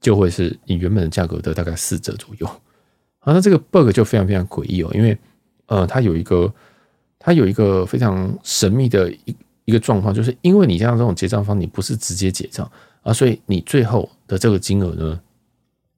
[0.00, 2.46] 就会是你原本的价格的大概四折左右。
[3.20, 5.18] 啊，那这个 bug 就非常非常诡异哦，因为
[5.66, 6.50] 呃，它有一个
[7.18, 9.36] 它有一个非常神秘的一
[9.66, 12.70] 一个状况，就是因为你像这种结账方，你不是直接结账
[13.02, 15.20] 啊，所以你最后的这个金额呢，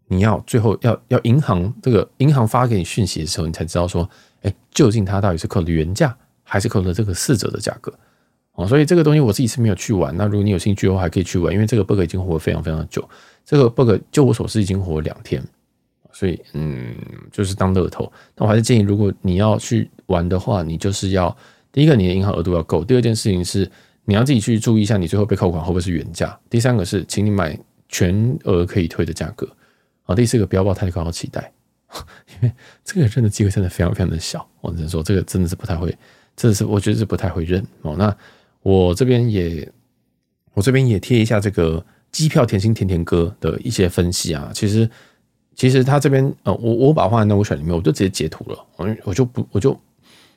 [0.08, 4.08] 你要最后要要银行这个银行发给你讯息的时候，你才知道说，
[4.42, 7.92] 哎，究竟它到底是扣的原价还是扣的这个四折的价格。
[8.66, 10.16] 所以这个东西我自己是没有去玩。
[10.16, 13.08] 那如果你有兴趣的话，还可以去玩，因为这个 bug 已经活了非常非常久。
[13.44, 15.42] 这个 bug 就我所知已经活了两天，
[16.12, 16.94] 所以嗯，
[17.32, 18.10] 就是当乐透。
[18.36, 21.36] 那我还是建议，如果你要去玩的话，你就是要
[21.72, 23.70] 第一个，你的银行额度要够；第二件事情是，
[24.04, 27.58] 你要自己去注意一下，你最后被扣款会不会是原价；第三个是，请你买
[27.88, 29.48] 全额可以退的价格。
[30.04, 31.52] 啊，第四个不要抱太高的期待。
[32.34, 32.52] 因为
[32.84, 34.46] 这个认的机会真的非常非常的小。
[34.60, 35.88] 我只能说，这个真的是不太会，
[36.36, 37.96] 真的是我觉得是不太会认哦。
[37.98, 38.16] 那
[38.62, 39.66] 我这边也，
[40.54, 44.50] 我这边也贴一下这个机票甜心甜甜哥的一些分析啊。
[44.54, 44.88] 其实，
[45.54, 49.78] 其实他这边呃，我我把话在 Notion 里面，我就直接截图了，我我就不我就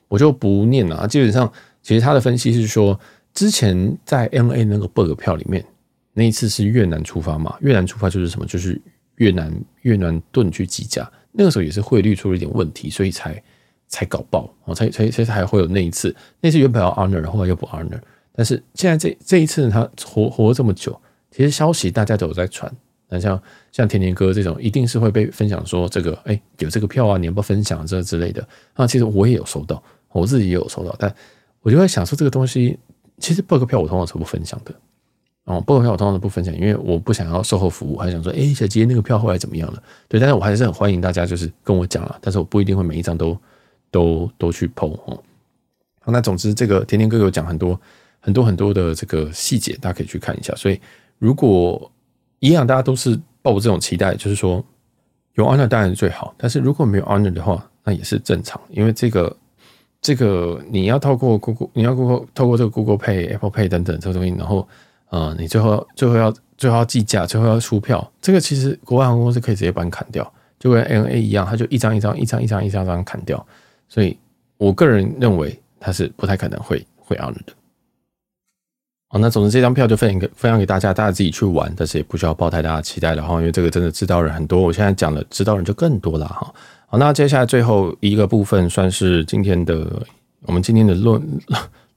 [0.08, 1.06] 我就不念了啊。
[1.06, 1.52] 基本上，
[1.82, 2.98] 其实他的分析是说，
[3.34, 5.64] 之前在 M A 那个 bug 票里面，
[6.12, 8.80] 那一次是越南出发嘛，越南出发就是什么，就是
[9.16, 9.52] 越南
[9.82, 11.10] 越南盾去计价。
[11.32, 13.42] 那个时候也是汇率出了一点问题，所以才
[13.88, 16.14] 才搞爆哦，才才才才会有那一次。
[16.40, 18.00] 那次原本要 honor，后来又不 honor。
[18.36, 22.70] 但是现在这这一次，他活活了这么久，其实消息大家都有在传。
[23.08, 28.46] 那像像甜甜哥这种，一定是会被分享说这个，哎，有这个票啊，你要不要分享这之类的？
[28.74, 29.80] 那，其实我也有收到，
[30.10, 31.14] 我自己也有收到，但
[31.60, 32.78] 我就在想说，这个东西
[33.18, 34.74] 其实 bug 票我通常是不分享的。
[35.44, 39.82] 哦，不票我通常都不分享，因为我不想要售后服务，还想说，哎，小杰那个票后来怎么样了？
[40.08, 43.38] 对，但是我还是很欢迎大家就是跟我讲了，但是我不一定会每一张都
[43.90, 45.22] 都都去 po 哦。
[46.00, 47.78] 好，那总之这个甜甜哥有讲很多
[48.24, 50.54] 很多很多的这个细节，大家可以去看一下。
[50.54, 50.80] 所以
[51.18, 51.90] 如果
[52.38, 54.64] 一样，大家都是抱着这种期待，就是说
[55.34, 59.36] 有 honor 当然是最好，但是如果没有 honor 的话，那也是正常，因为这个
[60.00, 64.66] 这个你要透过 Google，你要 Google 透过这个 Google Pay、Apple Pay 等等这个东西，然后。
[65.10, 73.46] 啊、你最后最后要最后要计价，最后要出票，这个其实国外航空公司可以直接把你砍掉，就跟 ANA 一样，它就一张一张一张一张一张张砍掉。
[73.88, 74.18] 所以
[74.56, 77.52] 我个人认为它是不太可能会会 on 的。
[79.14, 86.52] 好，那总之这张票就分享给分享给大家，大家自己去玩，但是也不需要抱太大的期待了哈，因为这个真的知道人很多，我现在讲的知道人就更多了哈。
[86.88, 89.86] 好，那接下来最后一个部分算是今天的
[90.42, 91.22] 我们今天的论。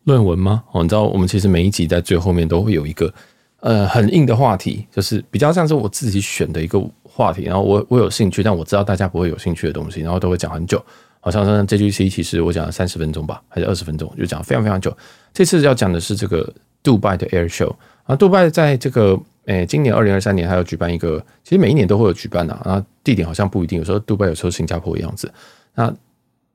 [0.03, 0.63] 论文吗？
[0.74, 3.13] 哦，你知道我们其实每一集在最后面都会有一个
[3.61, 10.82] 呃很硬的话题，就是比较像是我自己选的一个话题，然后我我有兴趣，但我知道大家不会有兴趣的东西，然后都会讲很久。
[11.20, 14.95] 好像是 JGC，其实我讲了三十分钟吧，还是二十分钟，就讲非常非常久。
[15.34, 16.49] 这次要讲的是这个
[16.82, 25.32] 杜拜的 Air Show 啊，杜拜在这个诶、今年二零二三年还有举办一个，其实每一年都会有举办啊，地点好像不一定，有时候杜拜，有时候新加坡的样子。
[25.75, 25.93] 那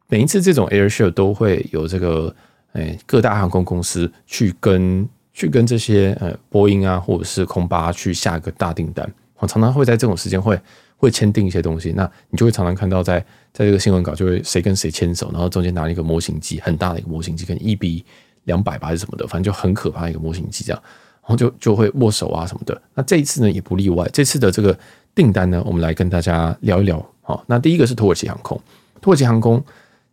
[0.09, 2.35] 每一次这种 Air Show 都会有这个。
[2.75, 9.07] 诶，各大航空公司去跟去跟这些呃波音啊，或者是空巴去下一个大订单，
[9.37, 10.59] 我常常会在这种时间会
[10.97, 13.21] 会签订一些东西，那你就会常常看到在
[13.53, 18.03] 在这个新闻稿就会谁跟谁牵手，然后中间拿了一个模型机，很大的一个模型机，跟一比
[18.45, 20.83] 两百吧还是什么的，反正就很可怕一个模型机这样，
[21.23, 22.81] 然后就就会握手啊什么的。
[22.95, 24.79] 那这一次呢也不例外，这次的这个
[25.15, 27.05] 订单呢，我们来跟大家聊一聊。
[27.21, 28.61] 好，那第一个是土耳其航空，
[29.01, 29.63] 土耳其航空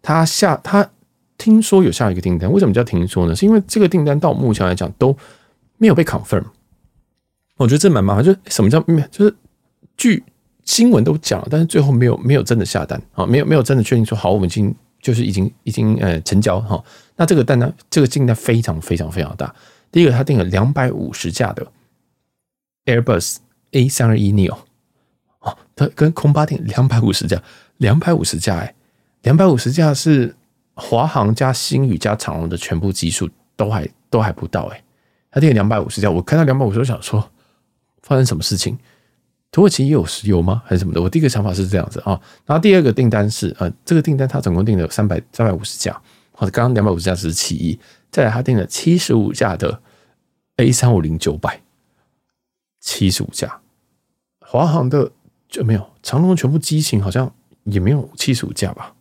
[0.02, 0.90] 它下它。
[1.42, 3.34] 听说有下一个订单，为什么叫听说呢？
[3.34, 5.16] 是因为这个订单到目前来讲都
[5.78, 6.44] 没有被 confirm。
[7.56, 9.02] 我觉得这蛮麻烦，就是什么叫没？
[9.10, 9.34] 就是
[9.96, 10.22] 据
[10.66, 16.84] 新闻都讲了，但是最后没有没有真的下单啊，没有没有真的确定说好，我们已经就是已经已经呃成交哈。
[17.16, 19.54] 那这个单，这个订单非常非常非常大。
[19.92, 21.66] 第一个，他订了两百五十架的
[22.86, 23.38] Airbus
[23.72, 24.58] A 三二一 neo
[25.40, 27.42] 哦，他跟空巴订两百五十架，
[27.78, 28.76] 两百五十架哎，
[29.24, 30.36] 两百五十架是。
[30.82, 34.82] 华航加星宇加长荣的全部机数都还都还不到哎、
[35.30, 37.22] 他订了两百五十架，我看到两百五十，我想说
[38.02, 38.80] 发生什么事情？
[39.52, 40.62] 土耳其也有石油吗？
[40.66, 41.02] 还是什么的？
[41.02, 42.20] 我第一个想法是这样子啊。
[42.46, 46.00] 然后第二个订单是呃，这个订单他总共订了三百三百五十架，
[46.32, 47.80] 或者刚刚两百五十架是其一，
[48.12, 49.82] 再来他订了七十五架的
[50.58, 51.62] A 三五零九百，
[52.80, 53.60] 七十五架，
[54.42, 55.12] 华航的
[55.48, 57.34] 就没有，长龙全部机型好像
[57.64, 58.94] 也没有七十五架吧。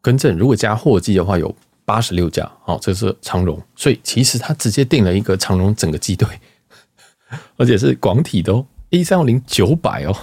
[0.00, 2.50] 更正，如果加货机的话，有八十六架。
[2.62, 6.28] 好，这是长荣，所以其实他直接订了一个长荣整个机队，
[7.56, 10.14] 而且是广体的哦，A 三零九百哦，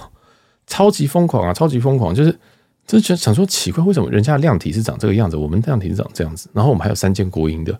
[0.66, 2.38] 超级疯狂啊，超级疯狂，就是
[2.86, 6.48] 就是想说奇怪，为什么人家量体是长这个样子，我们量体是长这样子？
[6.52, 7.78] 然后我们还有三间国营的，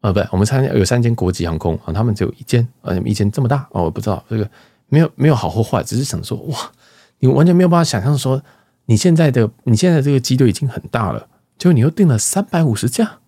[0.00, 4.48] 呃，不，我们参有三间国际航空啊，他们只有一间，啊，一间这么大哦，我不知道这个
[4.88, 6.72] 没有没有好或坏，只是想说哇，
[7.18, 8.42] 你完全没有办法想象说。
[8.86, 13.20] 你现在的你现在这个机队已经很大了，结果你又订了三百五十架，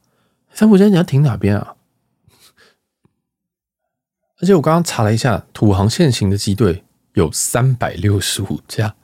[0.52, 1.76] 三百五十架你要停哪边啊？
[4.40, 6.83] 而且我刚刚查了一下，土航现行的机队
[7.14, 8.94] 有三百六十五架，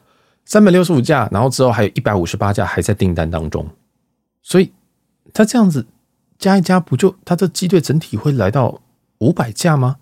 [0.45, 3.67] 三百六十五架，然后之后还有一百五十八架还在订单当中，
[4.43, 4.71] 所以
[5.33, 5.87] 他这样子
[6.39, 8.81] 加一加，不就他这机队整体会来到
[9.19, 9.97] 五百架吗？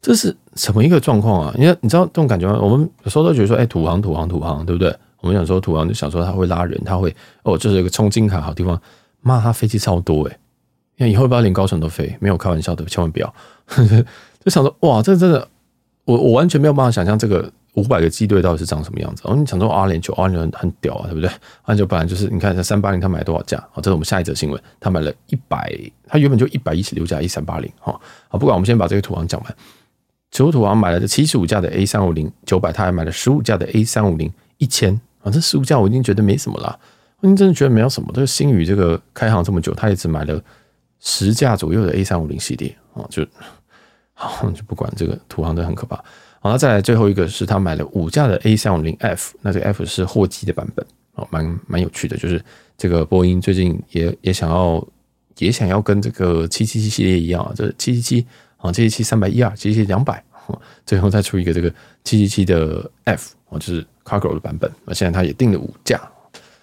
[0.00, 1.54] 这是什么一个状况啊？
[1.56, 2.58] 因为你知道这种感觉吗？
[2.60, 4.92] 我们有时候都觉得说，哎，土航土航土航，对不对？
[5.20, 7.14] 我们想说土航就想说他会拉人，他会
[7.44, 8.80] 哦，这是一个冲金卡好地方。
[9.20, 10.36] 妈，他飞机超多诶，
[10.96, 13.34] 你看以后不要连高层都飞，没有开玩笑的，千万不要。
[14.44, 15.48] 就想说哇，这真的，
[16.04, 19.22] 我我完全没有办法想象这个五百个机队到底是长什么样子？
[19.24, 21.30] 哦，你想说阿联酋，阿联酋很屌啊，对不对？
[21.62, 23.58] 阿联酋本来就是，你看这三八零，他买多少架？
[23.70, 25.72] 好，这是我们下一则新闻，他买了一百，
[26.06, 27.98] 他原本就一百一十六架 A 三八零，哈，
[28.28, 29.56] 好，不管我们先把这个土航讲完。
[30.30, 36.78] 九土航买了这七十五架的 A 三五零九百，他还买了十五架的 A 三五零一千啊，这十五架我已经觉得没什么了，
[37.20, 38.10] 我已经真的觉得没有什么。
[38.14, 40.42] 这个星宇这个开航这么久，他也只买了
[41.00, 43.22] 十架左右的 A 三五零系列啊，就
[44.28, 45.96] 好就不管这个土航的很可怕。
[46.40, 52.42] 好，那再来最后一个是他买了五架的 A 三五零 F，那这个 F 是货机的版本哦，蛮蛮有趣的，就是
[52.76, 54.86] 这个波音最近也也想要
[55.38, 58.26] 也想要跟这个七七七系列一样啊，这七七七。
[58.62, 60.22] 啊，七七七三百一二，七七七两百，
[60.86, 61.68] 最后再出一个这个
[62.04, 64.70] 七七七的 F，哦，就是 Cargo 的版本。
[64.84, 65.98] 那现在他也订了五架。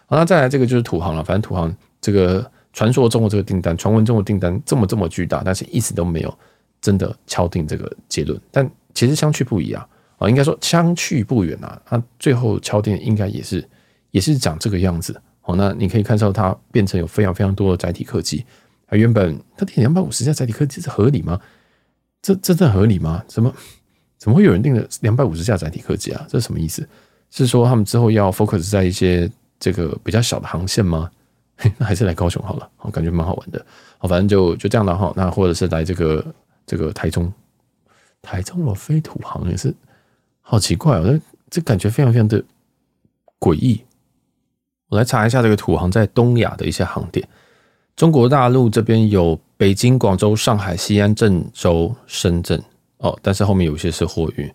[0.06, 1.22] 好，那再来这个就是土航了。
[1.22, 6.34] 反正土航这个传说中的这个订单，传闻中的订单这么这么巨大，但是一直都没有
[6.82, 8.40] 真的敲定这个结论。
[8.52, 11.82] 但其实相去不一啊，啊，应该说相去不远啊。
[11.86, 13.68] 他最后敲定应该也是
[14.12, 15.20] 也是长这个样子。
[15.42, 18.46] 好，那你可以看到它变成有非常非常多的载体客机。
[18.88, 21.40] 啊，原本它订两百五十架载体客机是合理吗？
[22.22, 23.24] 这这真合理吗？
[23.28, 23.54] 怎么
[24.18, 26.26] 怎么会有人订了两百五十架载体客机啊？
[26.28, 26.88] 这是什么意思？
[27.32, 31.10] 是说他们之后要 focus 在一些这个比较小的航线吗？
[31.78, 33.64] 那 还是来高雄好了，我感觉蛮好玩的。
[33.98, 35.14] 好，反正就就这样了哈。
[35.16, 36.26] 那或者是来这个
[36.70, 37.34] 这个台中，
[38.22, 39.74] 台中我飞土航也是
[40.40, 42.44] 好奇怪哦，这这感觉非常非常的
[43.40, 43.84] 诡异。
[44.88, 47.28] 我来查一下这个土航在东亚的一些航点。
[47.96, 52.64] 中国大陆这边有北京、广州、上海、西安、郑州、深圳
[52.98, 54.48] 哦，但是后面有些是货运。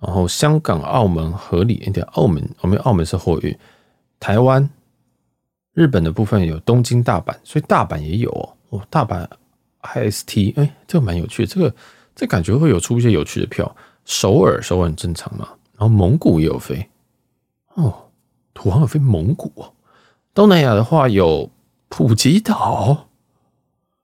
[0.00, 3.58] 然后香港、澳门合理一点，澳门我们澳门是货运。
[4.20, 4.68] 台湾、
[5.72, 8.52] 日本的部分有东京、大阪，所以大阪也有哦。
[8.68, 9.26] 哦，大阪
[9.84, 11.74] IST，哎，这个蛮有趣的，这个
[12.14, 13.76] 这感觉会有出一些有趣的票。
[14.04, 15.48] 首尔，首尔很正常嘛。
[15.76, 16.88] 然后蒙古也有飞
[17.74, 18.10] 哦，
[18.52, 19.72] 土航有飞蒙古哦。
[20.32, 21.50] 东南亚的话有。
[21.90, 23.06] 普吉岛，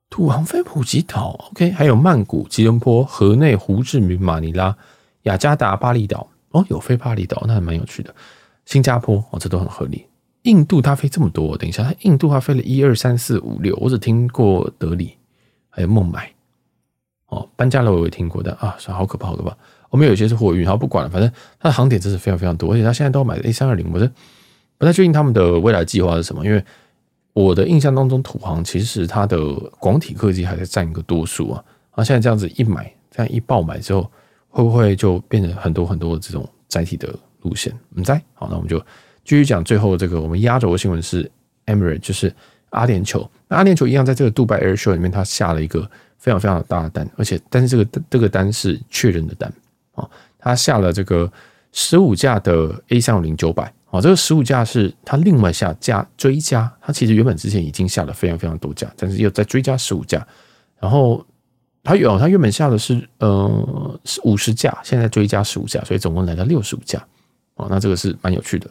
[0.09, 4.77] 土航飞普吉岛，OK，还有曼谷、吉隆坡、河内、胡志明、马尼拉、
[5.23, 8.15] 雅加达、巴厘岛，哦，有飞巴厘岛，那还蛮有趣的。
[8.65, 10.07] 新加坡，哦，这都很合理。
[10.43, 15.17] 印度它飞这么多，等一下，它印度它飞了一二三四五六，我只听过德里，
[15.71, 16.31] 还有孟买，
[17.29, 19.57] 哦，班加罗我也听过的啊，算好可怕，好可怕。
[19.89, 24.11] 我们有些是货运，然后不管了，反正它的航点真是非常非常多，而且它现在都买 A 三二零，我是
[24.77, 26.63] 不太确定他们的未来计划是什么，因为。
[27.33, 29.39] 我的印象当中，土航其实它的
[29.79, 31.65] 广体客机还在占一个多数啊。
[31.93, 34.03] 啊，现在这样子一买，这样一爆买之后，
[34.49, 37.09] 会不会就变成很多很多的这种载体的
[37.43, 37.73] 路线？
[37.91, 38.21] 我们在。
[38.35, 38.81] 好，那我们就
[39.25, 41.31] 继续讲最后这个我们压轴的新闻是
[41.67, 42.35] Emirates，就是
[42.71, 43.27] 阿联酋。
[43.51, 45.89] 阿联酋一样，在这个杜拜 Air Show 里面，它下了一个
[46.19, 49.53] 非常非常大的单，而且但是这个这个单是确认的单
[49.95, 51.31] 啊，它下了这个
[51.73, 53.73] 十五架的 A 三五零九百。
[53.91, 60.25] 啊，这个十五架是他另外下加追加，他其实原本之前已经下了非常非常多架，但是又再追加十五架，
[60.79, 61.27] 然后
[61.83, 67.05] 他有他原本下的是呃五十架，现在追加十五架，所以总共来到六十五架。
[67.57, 68.71] 哦，那这个是蛮有趣的。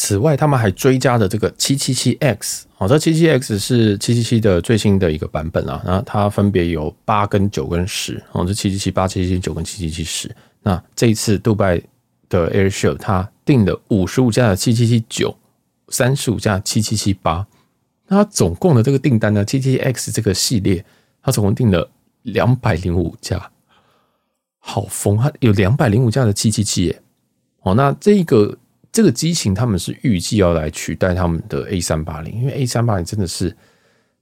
[0.00, 10.32] 此外，他们还追加了这个七七七 X，哦，这七七 X 是七七七的最新的一个版本啊，然后它分别有八跟九跟十，哦，这七七七八、七七七九跟七七七十。
[10.62, 11.82] 那这一次杜拜
[12.28, 15.36] 的 Air Show 它订了五十五架的七七七九，
[15.88, 17.44] 三十五架七七七八，
[18.06, 20.84] 那它总共的这个订单呢，七七 X 这个系列，
[21.20, 21.90] 它总共订了
[22.22, 23.50] 两百零五架，
[24.60, 25.16] 好疯！
[25.16, 27.02] 它有两百零五架的七七七耶，
[27.62, 28.56] 哦，那这个
[28.90, 33.56] 这个机型他们是预计要来取代他们的 A 三八零，因为 A 三八零真的是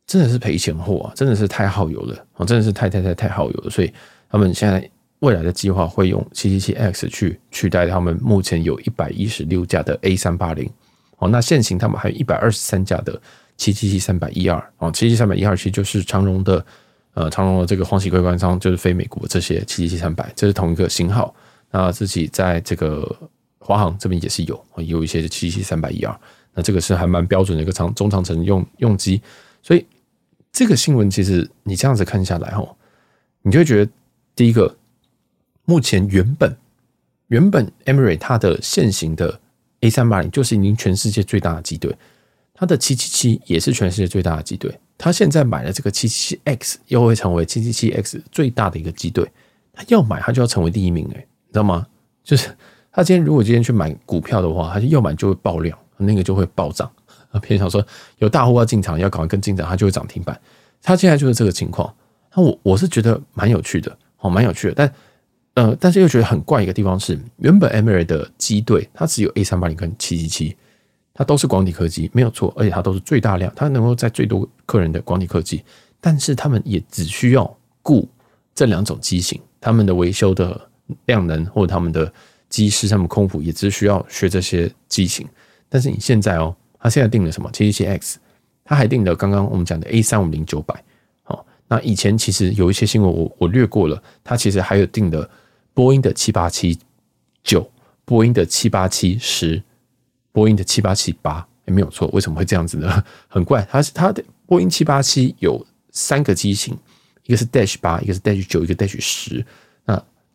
[0.07, 3.93] 真的是赔钱货啊，真的是太耗油了，哦，真的是太太太太耗油了，所以
[4.29, 4.89] 他们现在。
[5.21, 10.71] 未来的计划会用 777X 去取代他们目前有一百一十六架的 A 三八零，
[11.17, 13.19] 哦，那现行他们还有一百二十三架的
[13.57, 16.65] 777三百一二，哦，777三百一二其实就是长荣的，
[17.15, 21.35] 呃，长荣的这个黄玺归官商就是飞美国这些777三百，这是同一个型号。
[21.71, 23.17] 那自己在这个
[23.67, 26.21] 华航这边也是有，有一些是777三百一二，
[26.55, 29.21] 那这个是还蛮标准的一个长中长程用用机，
[29.63, 29.85] 所以
[30.53, 32.77] 这个新闻其实你这样子看下来，哦，
[33.43, 33.93] 你就会觉得
[34.35, 34.77] 第一个。
[35.69, 36.57] 目前原本
[37.27, 39.41] 原本 e m i r a t e 它的现行的
[39.81, 41.93] A 三八零就是已经全世界最大的机队，
[42.55, 44.79] 它的七七七也是全世界最大的机队。
[44.97, 49.29] 它现在买了这个七七七 X，又会成为七七七 X 最大的一个机队。
[49.73, 51.85] 他要买，他就要成为第一名，诶，你知道吗？
[52.23, 52.49] 就是
[52.97, 56.91] 他今天如果今天去买股票的话，他就要买就会爆量，那个就会暴涨。
[57.31, 57.87] 啊，偏想说
[58.19, 60.41] 有大户要进场，要赶快跟进场，它就会涨停板。
[60.83, 61.95] 他现在就是这个情况。
[62.35, 64.93] 那我我是觉得蛮有趣的，哦，蛮有趣的，但。
[65.55, 70.55] 呃，但是又觉得很怪一个地方是，原本 Emirates 的机队它只有 A 三八零跟七七七，
[71.15, 75.65] 它都是广体客机，没有错，而且它都是最大量，它能够在最多客人的广体客机，
[75.99, 78.07] 但是他们也只需要顾
[78.55, 80.61] 这两种机型，他们的维修的
[81.07, 82.13] 量能或者他们的
[82.57, 85.27] 机师、他们空服也只需要学这些机型。
[85.69, 88.19] 但是你现在哦，他现在定了什么七七七 X，
[88.65, 90.83] 他还定了刚刚我们讲的 A 三五零九百。
[91.23, 95.29] 好，那以前其实有一些新闻我我略过了，他其实还有定的
[95.75, 96.79] 波音的七八七
[97.43, 97.71] 九、
[98.05, 99.63] 波音的七八七十。
[100.33, 103.03] 波音的七八七八也没有错，为什么会这样子呢？
[103.27, 106.77] 很怪，它是它的波音七八七有三个机型，
[107.25, 109.43] 一个是 Dash 八，一个是 Dash 九，一个 Dash 十。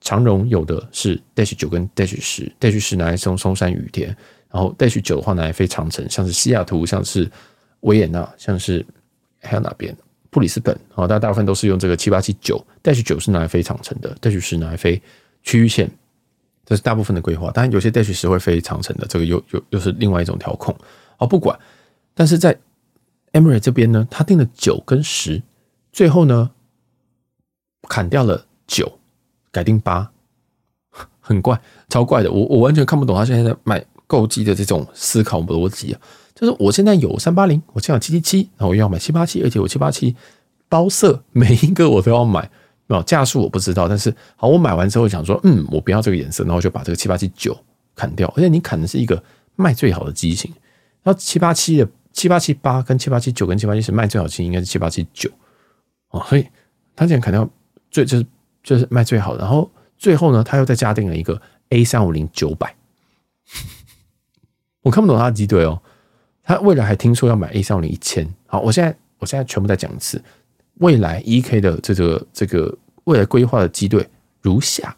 [0.02, 4.08] 长荣有的是 Dash 九跟 Dash 十，Dash 十拿来送松山羽田，
[4.50, 7.32] 然后 Dash 九的话拿来飞长城，像是西雅图，像是
[7.82, 8.86] 维也纳，像是
[9.40, 9.96] 还有哪边
[10.30, 15.02] 布里斯本，好，大大部分都是用这个七八七九，Dash 九是拿来飞长城的，Dash 十拿来飞
[15.44, 15.90] 区域线。
[16.64, 20.74] 这是大部分的规划，当然有些 Dash 十会飞长城的，这个又又又是另外一种调控。
[21.18, 21.60] 好，不管，
[22.14, 25.42] 但是在 e m e r y 这边呢，他定了九跟十，
[25.92, 26.52] 最后呢
[27.90, 29.00] 砍掉了九，
[29.52, 30.10] 改定八，
[31.20, 36.02] 很怪，超怪的，我我完全看不懂他现在在买购机的这种思考逻辑啊。
[36.34, 40.16] 就是我现在有三八零，我现在有七七七，然后我要买七八七，而且我七八七
[40.68, 42.50] 包色每一个我都要买。
[42.88, 47.58] 没有，价数我不知道，但是好，我买完之后想说，嗯，我不要这个颜色，然后就把这个七八七九
[47.96, 48.28] 砍掉。
[48.36, 49.24] 而且你砍的是一个
[49.56, 50.52] 卖最好的机型，
[51.02, 55.32] 然后七八七的七八七八跟七八七九跟七八七十卖最好的机型应该是七八七九
[56.10, 56.46] 哦，所以
[56.94, 57.50] 他竟然砍掉
[57.90, 58.26] 最就是
[58.64, 62.76] 就是卖最好的，然后最后呢，他又再加订了一个 A 三五零九百，
[64.82, 65.82] 我看不懂他的机队哦，
[66.44, 70.22] 他未来还听说要买 A 三五零一千，好，我现在我现在全部再讲一次。
[70.76, 74.10] 未来 EK 的这个这个未来规划的机队
[74.42, 74.96] 如下。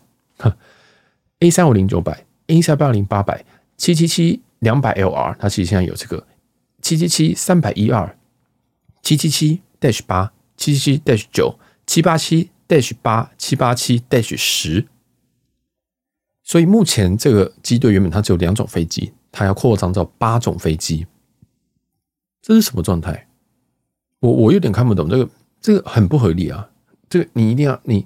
[1.40, 3.44] ：A 三五零九百、A 三八零八百、
[3.76, 6.26] 七七七两百 LR，它其实现在有这个
[6.82, 8.18] 七七七三百一二、
[9.02, 14.88] 七七七 Dash 八、七七七 Dash 九、七八七 Dash 八、七八七 Dash 十。
[16.44, 21.08] 所以目前这个机队原本它只有两种飞机，它要扩张到八种飞机，
[22.42, 23.28] 这是什么状态？
[24.20, 25.30] 我我有点看不懂这个。
[25.64, 26.70] 这个很不合理啊！
[27.08, 28.06] 这个你一定要你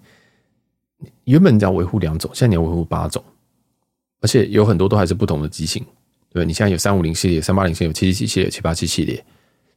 [1.24, 3.24] 原本你要维护两种，现在你要维护八种，
[4.22, 5.84] 而且有很多都还是不同的机型，
[6.30, 9.26] 对，你现在有三五零系列、三八零系列、七七七系列、七八七系列，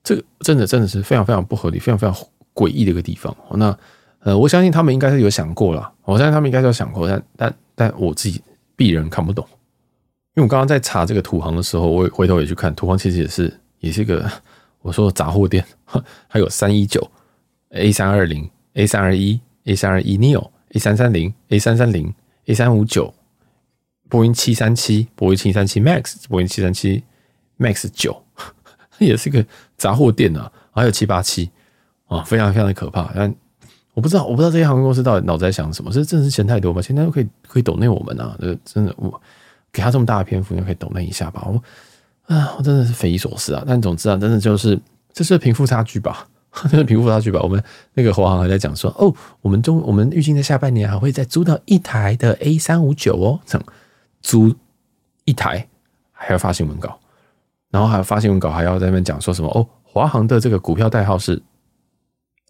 [0.04, 2.14] 这个真的真的是非常非常不合理、非常非常
[2.52, 3.34] 诡异的一个地方。
[3.54, 3.74] 那
[4.20, 8.42] 呃，我相信他们应该是有想过了，我相信他们应该是有想过，但但但我自己
[8.76, 9.46] 鄙人看不懂，
[10.34, 14.30] 因为我刚刚在查这个土航的时候，我回头也去看，土航其实也是也是一个
[14.82, 15.64] 我说的杂货店，
[16.28, 17.10] 还有三一九。
[17.72, 22.12] A 三二零、A 三二一、A 三二一 Neo、A 三三零、A 三三零、
[22.46, 23.14] A 三五九、
[24.08, 27.04] 波音七三七、波音七三七 MAX、波音七三七
[27.60, 28.24] MAX 九，
[28.98, 29.46] 也是个
[29.76, 30.50] 杂货店啊。
[30.72, 31.48] 还有七八七
[32.08, 33.12] 啊，非常非常的可怕。
[33.14, 33.32] 但
[33.94, 35.90] 我不知道，我不知道这些航空公司到底脑子在想什么？
[35.90, 36.80] 这真的是钱太多吗？
[36.80, 38.36] 现在都可以可以抖内我们啊！
[38.40, 39.20] 这真的，我
[39.72, 41.46] 给他这么大的篇幅，应该可以抖内一下吧？
[41.46, 43.64] 我啊，我真的是匪夷所思啊！
[43.66, 44.80] 但总之啊，真的就是
[45.12, 46.26] 这是贫富差距吧？
[46.70, 47.40] 这是贫富差距吧？
[47.42, 47.62] 我们
[47.94, 53.66] 那个华航还在讲说，哦，我们中我们预计在下半年还会再租到一台的 A 三五九哦，这样
[54.20, 54.54] 租
[55.24, 55.66] 一台
[56.12, 56.98] 还要发新闻稿，
[57.70, 61.40] 然后还要发新闻稿，还要在那边讲说什么哦，华航的这个股票代号是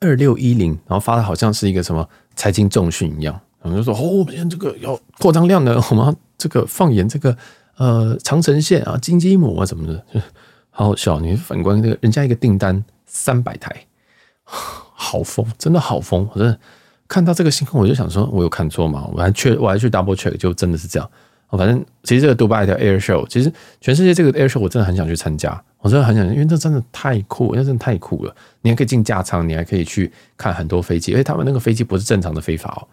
[0.01, 7.37] 二六一零，然后发的好像是一个什么财经重讯一样，我们就说哦，我们现在这个要扩张量呢，我们要这个放眼这个
[7.77, 10.05] 呃长城线啊、金鸡母啊什么的，
[10.71, 11.21] 好好笑。
[11.21, 13.75] 你反观这个人家一个订单三百台。
[15.03, 16.29] 好疯，真的好疯！
[16.35, 16.59] 我真的
[17.07, 19.09] 看到这个新闻，我就想说，我有看错吗？
[19.13, 21.11] 我还去，我还去 double check，就真的是这样。
[21.51, 28.35] 反正其实这个杜拜的 Air Show，其实全世界这个 Air Show，我真的很想去参加，我真的很想，因为这真的太酷，那真的太酷了。
[28.62, 32.87] 你还可以进驾舱，你还可以去看很多飞机，而且他们那个飞机不是正常的飞法哦。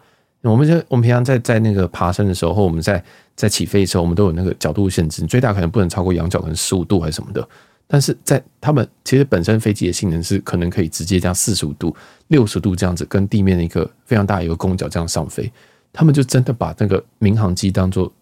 [0.50, 3.02] 我们就我们平常在在那个爬升的时候，或我们在
[3.34, 7.46] 在起飞的时候，我们都有那个角度限制，最大可能不能超过仰角，可能十五度还是什么的。
[7.86, 11.94] 但是在他们其实本身飞机的性能是可能可以直接这样四十五度、
[12.28, 15.50] 六十度这样子跟地面的一个非常大一个攻角这样上飞，
[15.92, 18.12] 他们就真的把那个民航机当做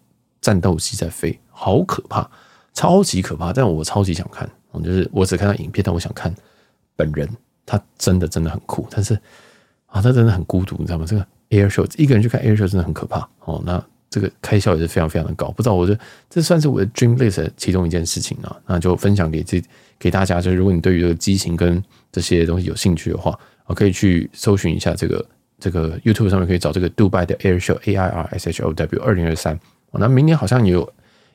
[0.41, 2.27] 战斗机在飞，好可怕，
[2.73, 3.53] 超级可怕。
[3.53, 4.49] 但我超级想看，
[4.83, 6.33] 就是我只看到影片，但我想看
[6.95, 7.27] 本人，
[7.65, 8.87] 他真的真的很酷。
[8.89, 9.13] 但是
[9.85, 11.05] 啊，他真的很孤独，你知道吗？
[11.07, 13.61] 这个 Air Show 一个人去看 Air Show 真的很可怕哦。
[13.65, 13.83] 那。
[14.09, 15.95] 这个开销也是非常非常的高，不知道我这
[16.29, 19.61] 这算是我的 dream list 的其中一件事情啊，那就分享给这
[19.99, 20.39] 给大家。
[20.39, 25.25] 就是如果你对于这个机型跟这些东西有兴趣的话，我可以去搜寻一下这个
[25.59, 29.59] 这个 YouTube 上面可以找这个杜拜的 Air Show A I R S H O W 二零二三。
[29.91, 30.89] 那明年好像也有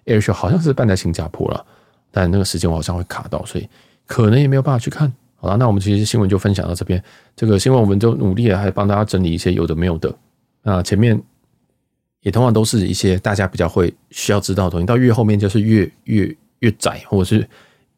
[0.07, 1.65] Air Show，好像是办在新加坡了，
[2.13, 3.69] 但那个时间我好像会卡到，所以
[4.07, 5.13] 可能也没有办法去看。
[5.35, 7.03] 好了，那我们其实新闻就分享到这边。
[7.35, 10.15] 这个新闻我们就努力的，还帮大家整理一些有的没有的。
[10.63, 11.21] 那前面
[12.21, 17.49] 也通常都是一些大家比较会需要知道的东西，到越后面就是越越越窄，或者是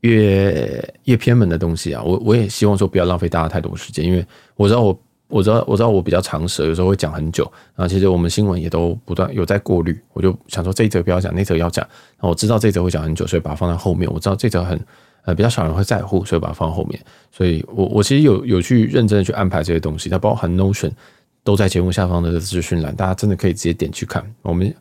[0.00, 2.02] 越越偏门的东西啊。
[2.02, 4.24] 我我也希望说不要浪费大家太多时间，因为
[4.56, 4.98] 我知道我
[5.34, 7.44] 我知道我知道我比较长舌，有时候会讲很久。
[7.74, 11.86] 然后，其实我们新闻也都不断有在过滤，我就想说这一则不要讲，那则要讲。
[12.20, 14.10] 那我知道这则会讲很久，所以把它放在后面。
[14.12, 14.80] 我知道这则很。
[15.26, 17.00] 呃，比较少人会在乎，所以把它放后面。
[17.32, 20.90] 所以我我其实有有去认真的去安排这些东西，它包含 Notion
[21.42, 24.22] 都在节目下方的资讯栏，大家真的可以直接点去看。
[24.42, 24.74] 我们，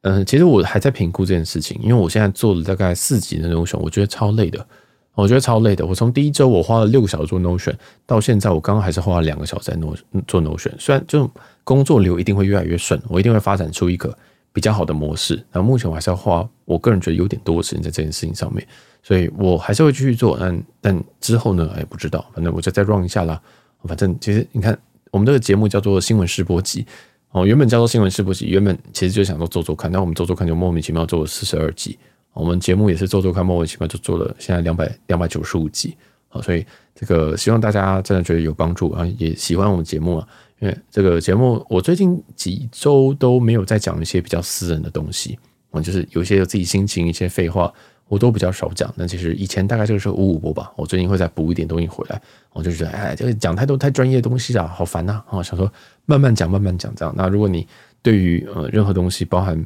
[0.00, 4.66] 嗯、其实我还在评估这件事情，因为我现在做了大概四集的 Notion，我觉得超累的，
[5.14, 5.86] 我觉得超累的。
[5.86, 9.94] 我从第一周我花了六个小时做 Notion，到现在我刚刚还是花了两个小时在 No
[10.26, 10.72] 做 Notion。
[10.78, 11.30] 虽然就
[11.62, 14.16] 工作流一定会越来越顺，我一定会发展出一个
[14.52, 15.36] 比较好的模式。
[15.52, 18.66] 然后目前我还是要花我个人觉得有点多的时间在这件事情上面。
[19.02, 21.70] 所以我还是会继续做，但但之后呢？
[21.76, 23.40] 哎，不知道，反正我就再 run 一下啦。
[23.84, 24.76] 反正其实你看，
[25.10, 26.86] 我们这个节目叫做新闻试播集
[27.32, 31.98] 哦，原本叫做新闻试播集，原本其实就想说做做看，但我们做做看就莫名其妙做了四十二集。
[32.34, 35.96] 我们节目也是做做看，莫名其妙就做了现在两百两百九十五集。
[36.28, 40.28] 好，所以这个希望大家真的觉得有帮助啊，也喜欢我们节目啊。
[40.60, 45.38] 因为这个节目我最近几周都没有在讲一些比较私人的东西，
[45.70, 47.72] 我就是有一些有自己心情，一些废话。
[48.06, 52.20] 我都比较少讲，那其实以前大概这个时候五五播吧，我最近会再补一点东西回来，
[52.52, 55.22] 我就觉得哎，这个讲太多太专业的东西啊，好烦呐！
[55.30, 55.72] 啊，想说
[56.04, 57.12] 慢慢讲，慢慢讲这样。
[57.16, 57.66] 那如果你
[58.02, 59.58] 对于呃任何东西，包含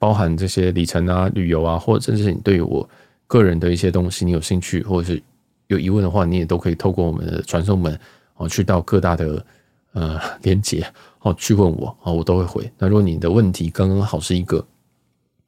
[0.00, 2.88] 包含这些里程啊、旅游啊，或者甚至是你对于我
[3.28, 5.22] 个人的一些东西，你有兴趣或者是
[5.68, 7.96] 有疑问的话，你也都可以透过我们的传送门
[8.36, 9.46] 哦，去到各大的
[9.92, 10.84] 呃连接
[11.20, 12.72] 哦去问我啊，我都会回。
[12.78, 14.66] 那如果你的问题刚刚好是一个。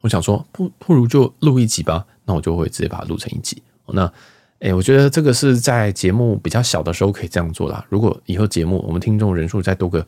[0.03, 3.63] 我想说，不不如就录一集吧，那我就会直接把它录成一集。
[3.87, 4.13] 那，
[4.59, 7.87] 诶，我觉得这个是在节目比较小的时候可以这样做啦。
[7.89, 10.05] 如果以后节目我们听众人数再多个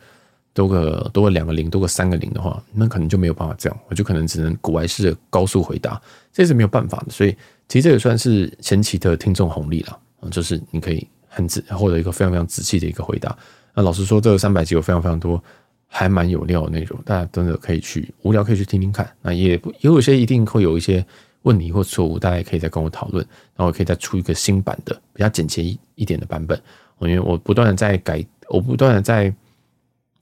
[0.55, 6.01] 多个多个两个零，多个三个零的话，那可能就没有办法这样，我就可能只能古来式的高速回答，
[6.33, 7.11] 这是没有办法的。
[7.11, 7.35] 所以，
[7.69, 9.99] 其实这也算是前期的听众红利了，
[10.31, 13.37] 就是你可以很仔获得一个非常非常仔细的一个回答。
[13.75, 15.39] 那老实说，这个三百集有非常非常多。
[15.87, 19.09] 还蛮有料的内容，大家真的可以去无聊可以去听听看。
[19.21, 21.05] 那也也有些一定会有一些
[21.43, 23.25] 问题或错误，大家也可以再跟我讨论，
[23.55, 26.59] 然后可以再出一个新版的比较简洁一一点的版本。
[26.99, 29.33] 因为我不断的在改，我不断的在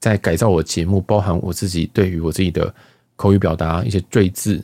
[0.03, 2.75] 在改造我的节目，包含我自己对于我自己的
[3.15, 4.61] 口语表达、一些赘字、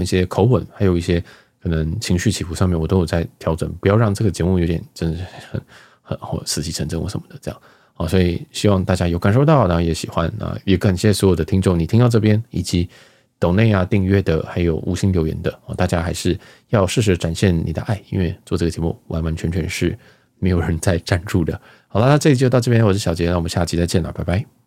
[0.00, 1.22] 一些口吻，还有一些
[1.62, 5.62] 可能情绪起伏上面，我都有在调整，不要让这个节目有点真的很
[6.02, 7.60] 很或死气沉沉或什么的这样。
[7.94, 12.88] 好，所以希望大家有感受到，然后也喜欢啊，也感谢所有的听众，你听到这边以及
[13.38, 16.36] 抖内啊订阅的，还有五星留言的，大家还是
[16.70, 19.96] 要适时展现你的爱，因为做这个节目完完全全是
[20.40, 21.60] 没有人在赞助的。
[21.86, 24.59] 好了，那这集就到这边，我是小杰，那我们下期再见了，拜拜。